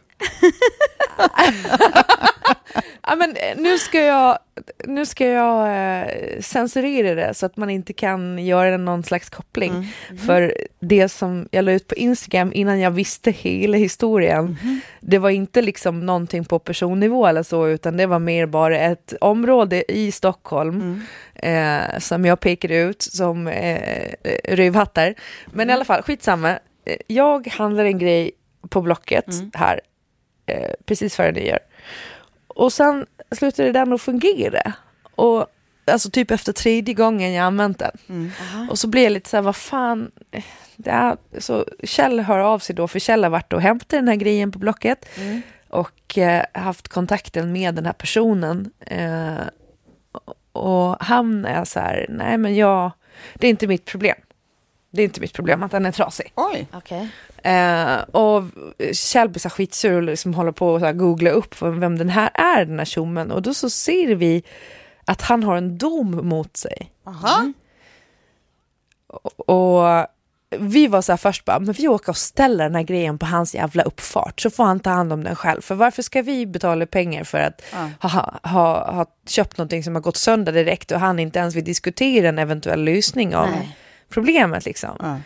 [3.06, 4.38] Ja, men eh, nu ska jag,
[4.84, 5.66] nu ska jag
[6.00, 9.72] eh, censurera det så att man inte kan göra någon slags koppling.
[10.10, 10.18] Mm.
[10.26, 14.80] För det som jag la ut på Instagram innan jag visste hela historien, Mm.
[15.00, 19.14] det var inte liksom någonting på personnivå eller så, utan det var mer bara ett
[19.20, 21.02] område i Stockholm
[21.42, 21.82] Mm.
[21.92, 24.12] eh, som jag pekade ut som eh,
[24.48, 25.14] rövhattar.
[25.52, 26.50] Men i alla fall, skitsamma.
[26.84, 28.30] Eh, Jag handlar en grej
[28.68, 29.80] på Blocket här,
[30.46, 31.58] eh, precis före nyår.
[32.54, 34.72] Och sen slutade den att fungera.
[35.14, 35.46] Och,
[35.84, 37.98] alltså typ efter tredje gången jag använt den.
[38.70, 40.10] Och så blev jag lite så här, vad fan.
[40.76, 44.08] Det är, så Kjell hör av sig då, för Kjell har varit och hämtat den
[44.08, 45.06] här grejen på Blocket.
[45.68, 48.70] Och eh, haft kontakten med den här personen.
[48.80, 49.46] Eh,
[50.52, 52.90] och han är så här, nej men jag,
[53.34, 54.16] det är inte mitt problem.
[54.94, 56.32] Det är inte mitt problem att den är trasig.
[56.34, 56.66] Oj.
[56.72, 57.08] Okej.
[57.42, 58.44] Eh, och
[58.92, 62.64] Kjell blir så skitsur och liksom håller på att googla upp vem den här är,
[62.64, 63.30] den här tjommen.
[63.30, 64.42] Och då så ser vi
[65.04, 66.92] att han har en dom mot sig.
[67.04, 67.52] Aha.
[69.36, 70.06] Och
[70.58, 73.26] vi var så här först bara, men vi åker och ställer den här grejen på
[73.26, 75.60] hans jävla uppfart så får han ta hand om den själv.
[75.60, 77.62] För varför ska vi betala pengar för att
[78.00, 81.54] ha, ha, ha, ha köpt någonting som har gått sönder direkt och han inte ens
[81.54, 83.76] vill diskutera en eventuell lösning av Nej.
[84.12, 84.96] Problemet liksom.
[85.00, 85.20] Ja.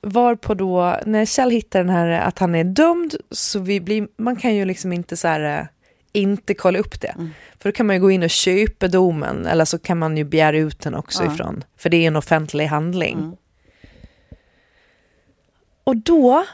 [0.00, 4.36] Varpå då, när Kjell hittar den här att han är dömd, så vi blir, man
[4.36, 5.66] kan ju liksom inte så här, eh,
[6.12, 7.14] inte kolla upp det.
[7.60, 10.24] För då kan man ju gå in och köpa domen, eller så kan man ju
[10.24, 11.32] begära ut den också Ja.
[11.34, 13.36] ifrån, för det är en offentlig handling.
[15.84, 16.44] Och då,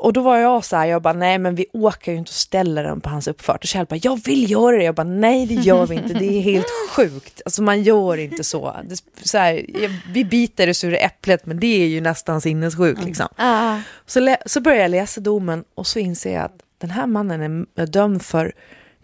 [0.00, 2.34] och då var jag så här, jag bara, nej men vi åker ju inte och
[2.34, 3.56] ställer den på hans uppfart.
[3.64, 4.84] Och Kjell bara, jag vill göra det.
[4.84, 7.42] Jag bara, nej det gör vi inte, det är helt sjukt.
[7.44, 8.76] Alltså man gör inte så.
[8.84, 8.96] Det,
[9.28, 9.66] så här,
[10.12, 13.28] vi biter det sura äpplet, men det är ju nästan sinnessjukt liksom.
[13.36, 13.78] Ah.
[14.06, 17.86] Så, så börjar jag läsa domen och så inser jag att den här mannen är
[17.86, 18.52] dömd för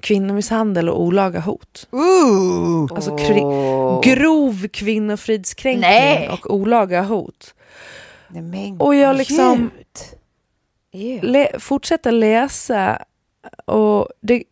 [0.01, 1.89] kvinnomisshandel och olaga hot.
[1.91, 2.89] Ooh.
[2.95, 6.29] Alltså kri- grov kvinnofridskränkning Nej.
[6.33, 7.55] och olaga hot.
[8.79, 9.71] Och jag liksom-
[11.23, 13.03] Le- fortsätta läsa
[13.65, 14.45] och det,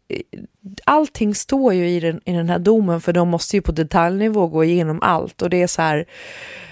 [0.85, 4.47] allting står ju i den, i den här domen för de måste ju på detaljnivå
[4.47, 6.05] gå igenom allt och det är så här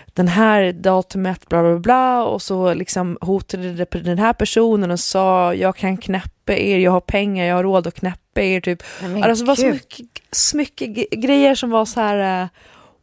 [0.07, 4.91] den här datumet bla bla bla och så liksom hotade det på den här personen
[4.91, 8.61] och sa jag kan knäppa er, jag har pengar, jag har råd att knäppa er
[8.61, 8.83] typ.
[9.03, 12.49] Men Alltså det var så mycket, så mycket grejer som var så här eh,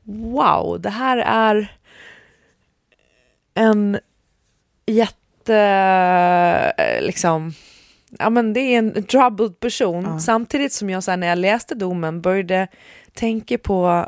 [0.04, 1.78] wow, det här är
[3.54, 4.00] en
[4.86, 5.18] jätte,
[5.50, 7.54] eh, liksom,
[8.20, 10.06] ja men det är en troubled person.
[10.20, 12.68] Samtidigt som jag så här, när jag läste domen började
[13.14, 14.08] tänka på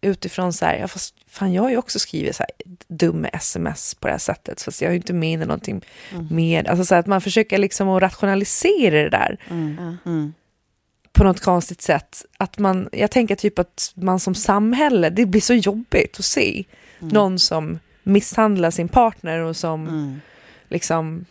[0.00, 2.50] utifrån så här, ja, fast fan jag har ju också skrivit så här
[2.88, 5.84] dumma sms på det här sättet, fast jag har ju inte menat någonting
[6.30, 10.32] med, alltså så här, att man försöker liksom att rationalisera det där Mm.
[11.12, 12.24] på något konstigt sätt.
[12.38, 16.64] Att man, jag tänker typ att man som samhälle, det blir så jobbigt att se
[16.98, 20.20] någon som misshandlar sin partner och som Mm.
[20.68, 21.24] Liksom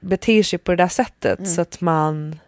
[0.00, 2.38] beter sig på det där sättet så att man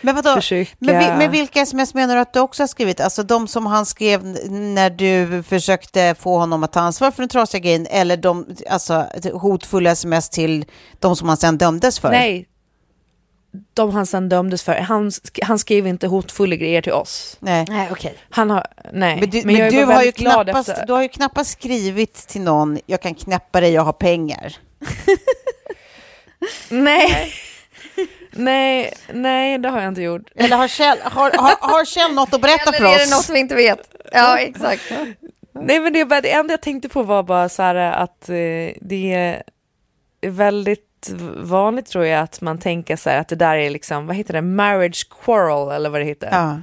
[0.00, 0.34] Men vadå?
[0.34, 0.74] försöker...
[0.78, 3.00] Men, men vilka sms menar du att du också har skrivit?
[3.00, 7.28] Alltså de som han skrev när du försökte få honom att ta ansvar för den
[7.28, 10.64] trasiga grejen eller de alltså, hotfulla sms till
[10.98, 12.10] de som han sen dömdes för?
[12.10, 12.46] Nej,
[13.74, 15.12] de han sen dömdes för, han,
[15.42, 17.36] han skrev inte hotfulla grejer till oss.
[17.40, 17.66] Nej.
[17.68, 18.14] Nej, okej.
[18.30, 19.20] Han har, nej.
[19.20, 22.40] Men du, men jag du, har ju knappast, efter- du har ju knappast skrivit till
[22.40, 24.56] någon, jag kan knäppa dig, jag har pengar.
[26.68, 27.32] Nej.
[28.30, 30.22] nej, nej, det har jag inte gjort.
[30.34, 33.18] Eller har Kjell, har, har, har Kjell något att berätta för Eller är det något
[33.18, 33.30] oss?
[33.30, 33.94] vi inte vet?
[34.12, 34.92] Ja, exakt.
[35.52, 38.34] Nej men det, det enda jag tänkte på var bara så här att eh,
[38.80, 39.42] det är
[40.20, 44.16] väldigt vanligt tror jag att man tänker så här att det där är liksom, vad
[44.16, 46.28] heter det, marriage quarrel eller vad det heter.
[46.32, 46.60] Ja.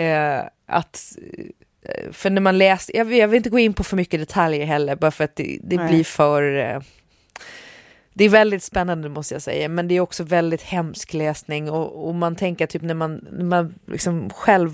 [0.00, 1.16] Eh, att,
[1.82, 4.66] eh, för när man läser, jag, jag vill inte gå in på för mycket detaljer
[4.66, 6.80] heller bara för att det, det blir för eh,
[8.18, 12.08] det är väldigt spännande måste jag säga, men det är också väldigt hemsk läsning och,
[12.08, 14.70] och man tänker typ när man, när man liksom själv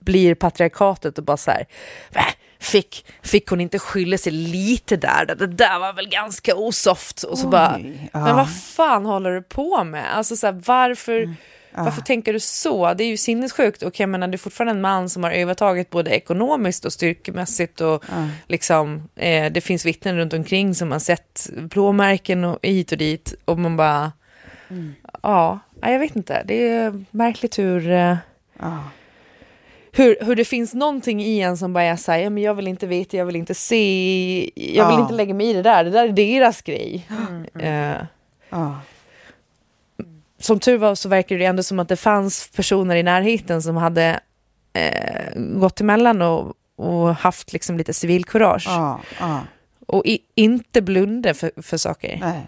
[0.00, 1.66] blir patriarkatet och bara så här,
[2.10, 2.24] "Vä?
[2.58, 7.38] fick, fick hon inte skylla sig lite där, det där var väl ganska osoft och
[7.38, 8.34] så bara, Oj, men ja.
[8.34, 10.16] vad fan håller du på med?
[10.16, 11.34] Alltså så här, varför,
[11.74, 12.94] varför tänker du så?
[12.94, 15.90] Det är ju sinnessjukt och jag menar det är fortfarande en man som har övertagit
[15.90, 18.04] både ekonomiskt och styrkemässigt och
[18.46, 23.34] liksom eh, det finns vittnen runt omkring som har sett blåmärken och hit och dit
[23.44, 24.12] och man bara
[25.22, 28.16] ja, ja, jag vet inte, det är märkligt hur eh,
[28.58, 28.84] Ja.
[29.92, 32.54] hur, hur det finns någonting i en som bara är så här, ja, men jag
[32.54, 35.00] vill inte veta, jag vill inte se, jag vill Ja.
[35.02, 37.06] inte lägga mig i det där, det där är deras grej.
[37.60, 37.92] Eh,
[38.50, 38.80] Ja.
[40.40, 43.76] Som tur var så verkar det ändå som att det fanns personer i närheten som
[43.76, 44.20] hade
[44.72, 48.64] eh, gått emellan och, och haft liksom lite civilkurage.
[48.66, 49.40] Ja, ja.
[49.86, 52.18] Och i, inte blunda för, för saker.
[52.20, 52.46] Nej.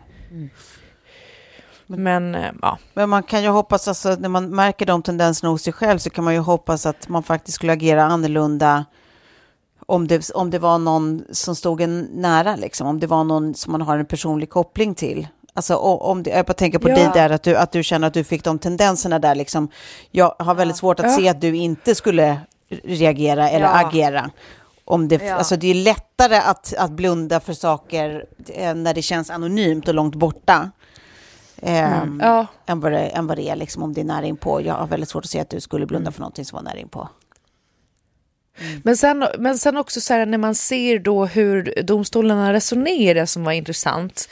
[1.86, 5.62] Men eh, ja, Men man kan ju hoppas, alltså, när man märker de tendenserna hos
[5.62, 8.84] sig själv så kan man ju hoppas att man faktiskt skulle agera annorlunda
[9.86, 12.86] om det, om det var någon som stod en nära, liksom.
[12.86, 15.28] om det var någon som man har en personlig koppling till.
[15.54, 16.94] Alltså, om det, jag bara tänker på Ja.
[16.94, 19.34] dig där, att du, att du känner att du fick de tendenserna där.
[19.34, 19.68] Liksom.
[20.10, 21.16] Jag har väldigt svårt att Ja.
[21.16, 22.40] se att du inte skulle
[22.84, 23.86] reagera eller Ja.
[23.86, 24.30] agera.
[24.84, 25.34] Om det, Ja.
[25.34, 29.94] alltså det är lättare att, att blunda för saker eh, när det känns anonymt och
[29.94, 30.70] långt borta.
[31.62, 34.60] Ehm, ja, än, vad det, än vad det är liksom, om det är nära inpå.
[34.60, 36.78] Jag har väldigt svårt att se att du skulle blunda för någonting som var nära
[36.78, 37.08] inpå.
[38.82, 43.44] Men sen, men sen också så här, när man ser då hur domstolarna resonerar som
[43.44, 44.28] var intressant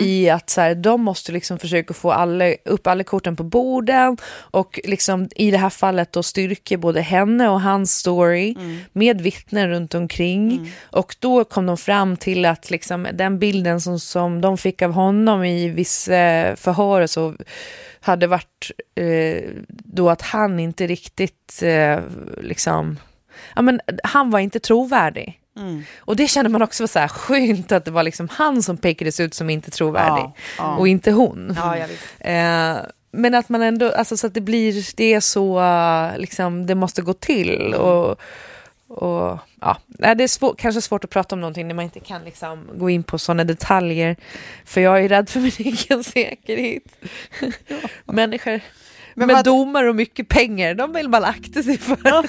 [0.00, 4.16] i att så här, de måste liksom försöka få alla, upp alla korten på borden
[4.36, 8.54] och liksom i det här fallet då styrka både henne och hans story
[8.92, 10.72] med vittnen runt omkring.
[10.82, 14.92] Och då kom de fram till att liksom den bilden som, som de fick av
[14.92, 16.12] honom i vissa
[16.56, 17.34] förhör så
[18.00, 21.98] hade varit eh, då att han inte riktigt eh,
[22.42, 22.98] liksom
[23.56, 25.40] ja, men han var inte trovärdig.
[25.98, 28.76] Och det kände man också var så här skönt att det var liksom han som
[28.76, 30.76] pekades ut som inte trovärdig Ja, ja.
[30.76, 31.56] och inte hon.
[31.56, 31.76] Ja.
[32.18, 32.76] Eh,
[33.12, 36.74] men att man ändå, alltså så att det blir, det är så, eh, liksom det
[36.74, 38.20] måste gå till och,
[38.88, 42.24] och ja, det är svår, kanske svårt att prata om någonting när man inte kan
[42.24, 44.16] liksom gå in på sådana detaljer.
[44.64, 46.82] För jag är rädd för min egen säkerhet.
[48.04, 48.60] Människor
[49.14, 51.96] Men med vad- domar och mycket pengar, de vill man akta sig för.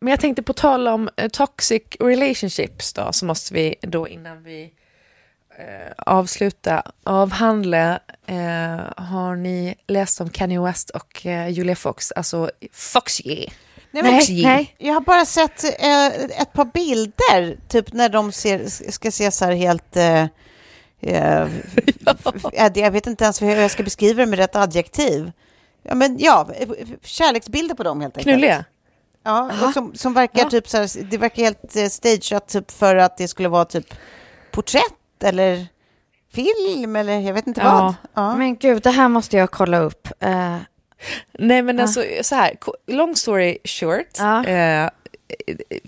[0.00, 4.42] Men jag tänkte på tal om eh, toxic relationships då, så måste vi då innan
[4.42, 4.72] vi
[5.58, 12.50] eh, avsluta avhandla, eh, har ni läst om Kanye West och eh, Julia Fox, alltså
[12.72, 13.46] Foxy?
[13.90, 14.74] Nej, Nej, nej.
[14.78, 16.06] Jag har bara sett eh,
[16.40, 19.96] ett par bilder, typ när de ser, ska se så här helt...
[19.96, 20.28] Eh, eh,
[22.52, 22.70] ja.
[22.74, 25.32] Jag vet inte ens hur jag ska beskriva det med rätt adjektiv.
[25.82, 26.48] Ja, men ja,
[27.02, 28.34] kärleksbilder på dem helt enkelt.
[28.34, 28.64] Knulliga?
[29.24, 30.50] Ja, som, som verkar Ja.
[30.50, 33.94] typ så här, det verkar helt eh, stageat typ för att det skulle vara typ
[34.52, 35.66] porträtt eller
[36.32, 37.72] film eller jag vet inte Ja.
[38.14, 38.24] vad.
[38.24, 38.36] Ja.
[38.36, 40.08] Men gud, det här måste jag kolla upp.
[40.20, 40.56] Eh,
[41.32, 42.52] Nej men alltså så här,
[42.86, 44.06] long story short.
[44.18, 44.44] Ja.
[44.44, 44.88] Eh,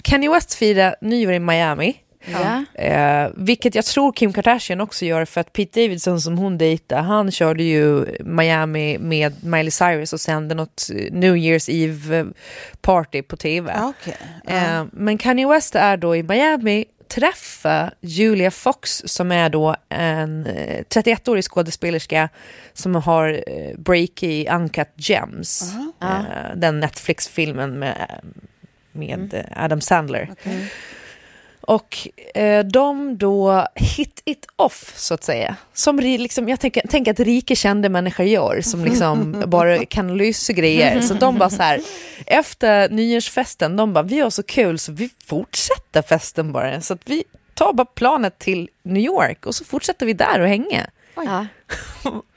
[0.03, 1.97] Kanye West firar nyår i Miami.
[2.33, 2.83] ja.
[2.83, 7.01] Eh, vilket jag tror Kim Kardashian också gör för att Pete Davidson som hon dejtade,
[7.01, 12.27] han körde ju Miami med Miley Cyrus och sände något New Year's Eve
[12.81, 13.73] party på tv.
[13.77, 14.17] Ja, okej.
[14.47, 20.47] Eh, men Kanye West är då i Miami, träffa Julia Fox som är då en
[20.47, 22.29] eh, 31-årig skådespelerska
[22.73, 28.21] som har eh, break i Uncut Gems, eh, den Netflix-filmen med,
[28.93, 30.31] med eh, Adam Sandler.
[31.71, 35.57] Och eh, de då hit it off, så att säga.
[35.75, 40.53] Som liksom, jag tänker, tänker att rika kända människor gör, som liksom bara kan lösa
[40.53, 41.01] grejer.
[41.01, 41.81] Så de bara så här,
[42.27, 46.81] efter nyårsfesten, de bara, vi har så kul så vi fortsätter festen bara.
[46.81, 50.49] Så att vi tar bara planet till New York och så fortsätter vi där och
[50.49, 50.87] hänga.
[51.17, 51.47] Ja.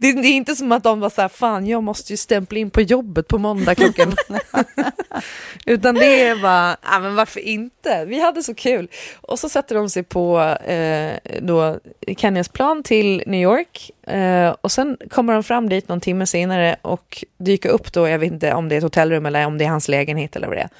[0.00, 2.58] Det, det är inte som att de var så här, fan jag måste ju stämpla
[2.58, 4.14] in på jobbet på måndag klockan.
[5.66, 8.04] Utan det är bara, ja men varför inte?
[8.04, 8.88] Vi hade så kul.
[9.20, 11.78] Och så sätter de sig på eh, då
[12.16, 13.90] Kanyas plan till New York.
[14.06, 18.18] Eh, och sen kommer de fram dit någon timme senare och dyker upp då, jag
[18.18, 20.56] vet inte om det är ett hotellrum eller om det är hans lägenhet eller vad
[20.56, 20.70] det är.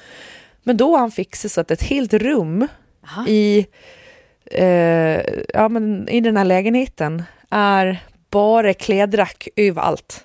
[0.63, 2.67] Men då har han fixat så att ett helt rum
[3.27, 3.67] i,
[4.45, 5.21] eh,
[5.53, 7.99] ja, men i den här lägenheten är
[8.29, 10.23] bara klädrack överallt.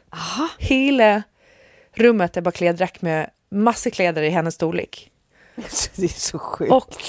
[0.58, 1.22] Hela
[1.94, 5.10] rummet är bara klädrack med massor kläder i hennes storlek.
[5.96, 6.72] Det är så sjukt.
[6.72, 7.02] Och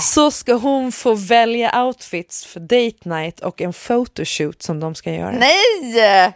[0.00, 5.12] så ska hon få välja outfits för date night och en photoshoot som de ska
[5.12, 5.30] göra.
[5.30, 6.32] Nej!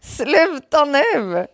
[0.00, 1.46] Sluta nu!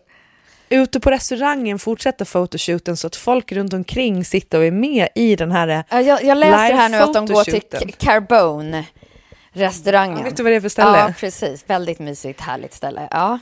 [0.69, 5.35] Ute på restaurangen fortsätter photoshooten så att folk runt omkring sitter och är med i
[5.35, 5.83] den här...
[5.89, 8.85] Ja, Jag, jag läser här nu att de går till Carbone,
[9.53, 10.23] restaurangen.
[10.23, 10.97] Vet du vad det är för ställe?
[10.97, 11.63] Ja, precis.
[11.67, 13.07] Väldigt mysigt, härligt ställe.
[13.11, 13.39] Ja.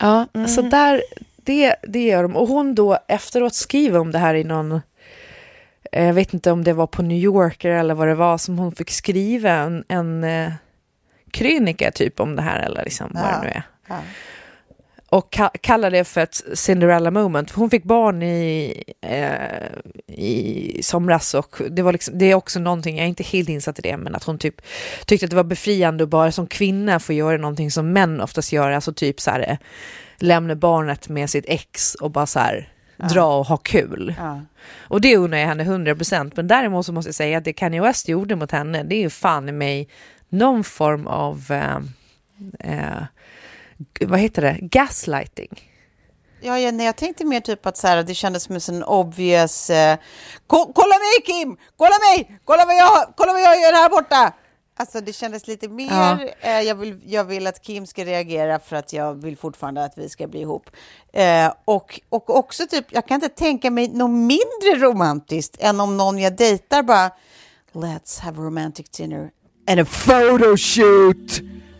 [0.00, 1.02] Ja, så där,
[1.36, 2.36] det, det gör de.
[2.36, 4.72] Och hon då efteråt skriver om det här i någon,
[5.92, 8.58] eh, jag vet inte om det var på New Yorker eller vad det var, som
[8.58, 10.52] hon fick skriva en, en eh,
[11.30, 13.62] krönika typ om det här eller liksom vad Ja, det nu är.
[13.88, 13.96] ja.
[15.10, 17.50] Och ka kallar det för ett Cinderella moment.
[17.50, 22.96] Hon fick barn i, eh, i somras och det, var liksom, det är också någonting,
[22.96, 24.60] jag är inte helt insatt i det, men att hon typ
[25.06, 28.52] tyckte att det var befriande att bara som kvinna få göra någonting som män oftast
[28.52, 29.56] gör, alltså typ så här eh,
[30.18, 34.14] lämna barnet med sitt ex och bara så här dra och ha kul.
[34.18, 34.40] Ja.
[34.78, 37.82] Och det unnar jag henne 100%, men däremot så måste jag säga att det Kanye
[37.82, 39.88] West gjorde mot henne, det är ju fan i mig
[40.28, 41.78] någon form av, eh,
[42.72, 43.02] eh,
[44.00, 45.62] vad heter det, gaslighting.
[46.40, 49.70] Ja, nej, jag tänkte mer typ att så här, det kändes som en obvious...
[49.70, 49.98] Eh,
[50.46, 51.56] "Ko- kolla mig Kim!
[51.76, 52.40] Kolla mig!
[52.44, 54.32] Kolla vad jag, kolla vad jag gör här borta!
[54.80, 56.18] Alltså det kändes lite mer, Ja.
[56.50, 59.98] eh, jag, vill, jag vill att Kim ska reagera för att jag vill fortfarande att
[59.98, 60.70] vi ska bli ihop.
[61.12, 65.96] Eh, och, och också typ, jag kan inte tänka mig något mindre romantiskt än om
[65.96, 67.10] någon jag dejtar bara
[67.72, 69.30] Let's have a romantic dinner
[69.70, 71.40] and a photo shoot!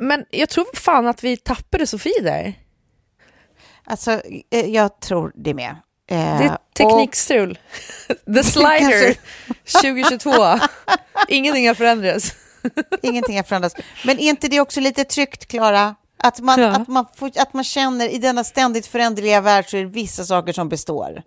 [0.00, 2.54] Men jag tror fan att vi tappade Sofie där.
[3.84, 5.70] alltså eh, jag tror det med.
[6.10, 7.58] Eh, Det är teknikstrul.
[8.34, 9.16] The slider
[9.82, 10.30] 2022.
[11.28, 12.34] Ingenting har förändrats.
[13.02, 13.74] ingenting har förändrats.
[14.04, 15.94] Men är inte det också lite tryggt, Klara?
[16.22, 16.68] Att man, Ja.
[16.68, 20.24] att, man får, att man känner i denna ständigt föränderliga värld så är det vissa
[20.24, 21.22] saker som består.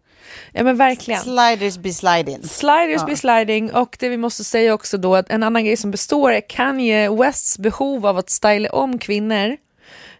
[0.51, 1.21] Ja men verkligen.
[1.21, 2.43] Sliders be sliding.
[2.43, 5.91] Sliders be sliding och det vi måste säga också då att en annan grej som
[5.91, 9.57] består är Kanye Wests behov av att styla om kvinnor.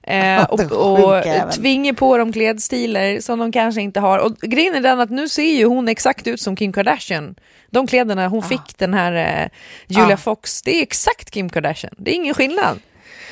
[0.07, 4.19] Eh, och och tvinga på dem klädstilar som de kanske inte har.
[4.19, 7.36] Och grejen är den att nu ser ju hon exakt ut som Kim Kardashian.
[7.69, 9.13] De kläderna hon fick den här
[9.43, 9.49] eh,
[9.88, 10.17] Julia Ja.
[10.17, 11.93] Fox, det är exakt Kim Kardashian.
[11.97, 12.80] Det är ingen skillnad.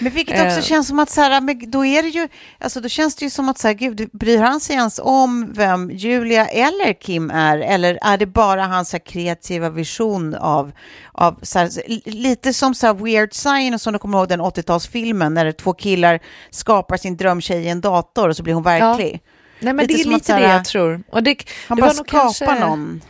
[0.02, 0.64] Men vilket också Eh.
[0.64, 2.28] känns som att så här, men då är det ju,
[2.60, 5.54] alltså då känns det ju som att så här, gud, bryr han sig ens om
[5.54, 7.58] vem Julia eller Kim är?
[7.58, 10.72] Eller är det bara hans här, kreativa vision av,
[11.12, 11.70] av så här,
[12.10, 16.20] lite som så här Weird Science, som du kommer ihåg den 80-talsfilmen, när två killar
[16.50, 19.22] skapar sin drömtjej i en dator och så blir hon verklig.
[19.60, 21.04] Nej men Lite det är att lite här, det jag tror.
[21.12, 23.02] Och det, Han det bara skapar kanske- någon.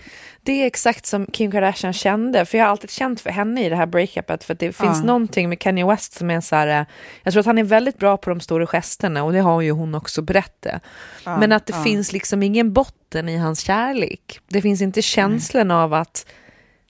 [0.44, 3.70] Det är exakt som Kim Kardashian kände, för jag har alltid känt för henne i
[3.70, 5.06] det här breakupet, för att det finns Ja.
[5.06, 6.86] någonting med Kanye West som är så här, eh,
[7.24, 9.72] jag tror att han är väldigt bra på de stora gesterna och det har ju
[9.72, 10.82] hon också berättat.
[11.26, 11.84] Men att det ja.
[11.84, 14.40] finns liksom ingen botten i hans kärlek.
[14.48, 16.26] Det finns inte känslan av att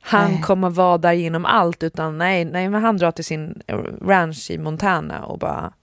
[0.01, 0.41] han Nej.
[0.41, 4.51] kommer vara där genom allt, utan nej, nej, men han drar till sin eh, ranch
[4.51, 5.73] i Montana och bara,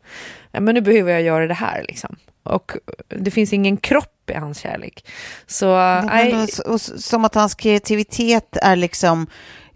[0.53, 2.17] ja, men nu behöver jag göra det här liksom.
[2.43, 2.73] Och
[3.09, 5.05] det finns ingen kropp i hans kärlek.
[5.47, 9.27] Så, nej, men och, och, som att hans kreativitet är liksom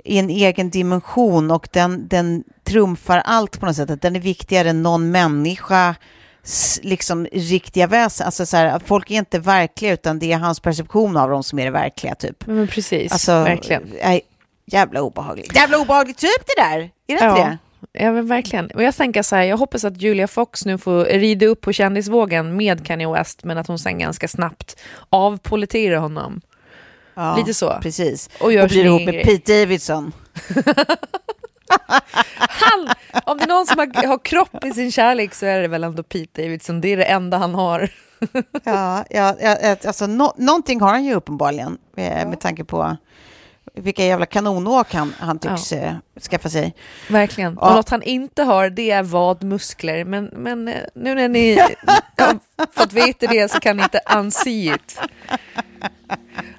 [0.04, 3.90] i en egen dimension och den, den trumfar allt på något sätt.
[3.90, 5.94] Att den är viktigare än någon människa
[6.82, 8.26] liksom riktiga väsen.
[8.26, 11.58] Alltså så här, folk är inte verkliga utan det är hans perception av dem som
[11.58, 12.46] är det verkliga typ.
[12.46, 13.94] men precis, Alltså, verkligen.
[14.02, 14.20] Nej,
[14.66, 15.54] jävla obehagligt.
[15.56, 16.78] Jävla obehagligt typ det där.
[16.80, 17.34] Är det inte Ja.
[17.36, 17.58] det?
[17.92, 18.66] Ja, verkligen.
[18.70, 21.72] Och jag tänker så här, jag hoppas att Julia Fox nu får rida upp på
[21.72, 24.80] kändisvågen med Kanye West, men att hon sen ganska snabbt
[25.10, 26.40] avpoliterar honom.
[27.14, 27.78] Ja, Lite så.
[27.82, 28.30] Precis.
[28.40, 29.24] Och gör Och blir ihop med.
[29.24, 30.12] Pete Davidson.
[32.38, 32.88] Han,
[33.24, 35.84] om det är någon som har, har kropp i sin kärlek så är det väl
[35.84, 37.88] ändå Pete Davidson, det är det enda han har.
[38.64, 42.96] Ja, ja, ja, alltså, nå- någonting har han ju uppenbarligen eh, med tanke på
[43.74, 45.94] vilka jävla kanonåk han, han tycks eh,
[46.30, 46.74] skaffa sig.
[47.08, 47.58] Verkligen.
[47.60, 47.68] Ja.
[47.68, 50.04] Och något han inte har, det är vadmuskler.
[50.04, 51.54] Men, men eh, nu när ni
[52.18, 52.38] har
[52.80, 54.98] fått veta det så kan ni inte unsee it.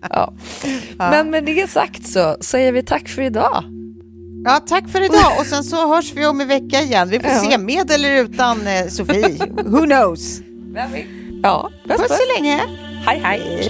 [0.09, 0.34] Ja.
[0.97, 3.64] Men med det sagt så säger vi tack för idag.
[4.45, 7.09] Ja, tack för idag och sen så hörs vi om en vecka igen.
[7.09, 7.39] Vi får Ja.
[7.39, 9.38] se med eller utan eh, Sofie.
[9.66, 10.39] Who knows?
[11.43, 12.18] Ja, puss, Puss puss.
[12.18, 12.61] så länge.
[13.05, 13.70] Hej, hej.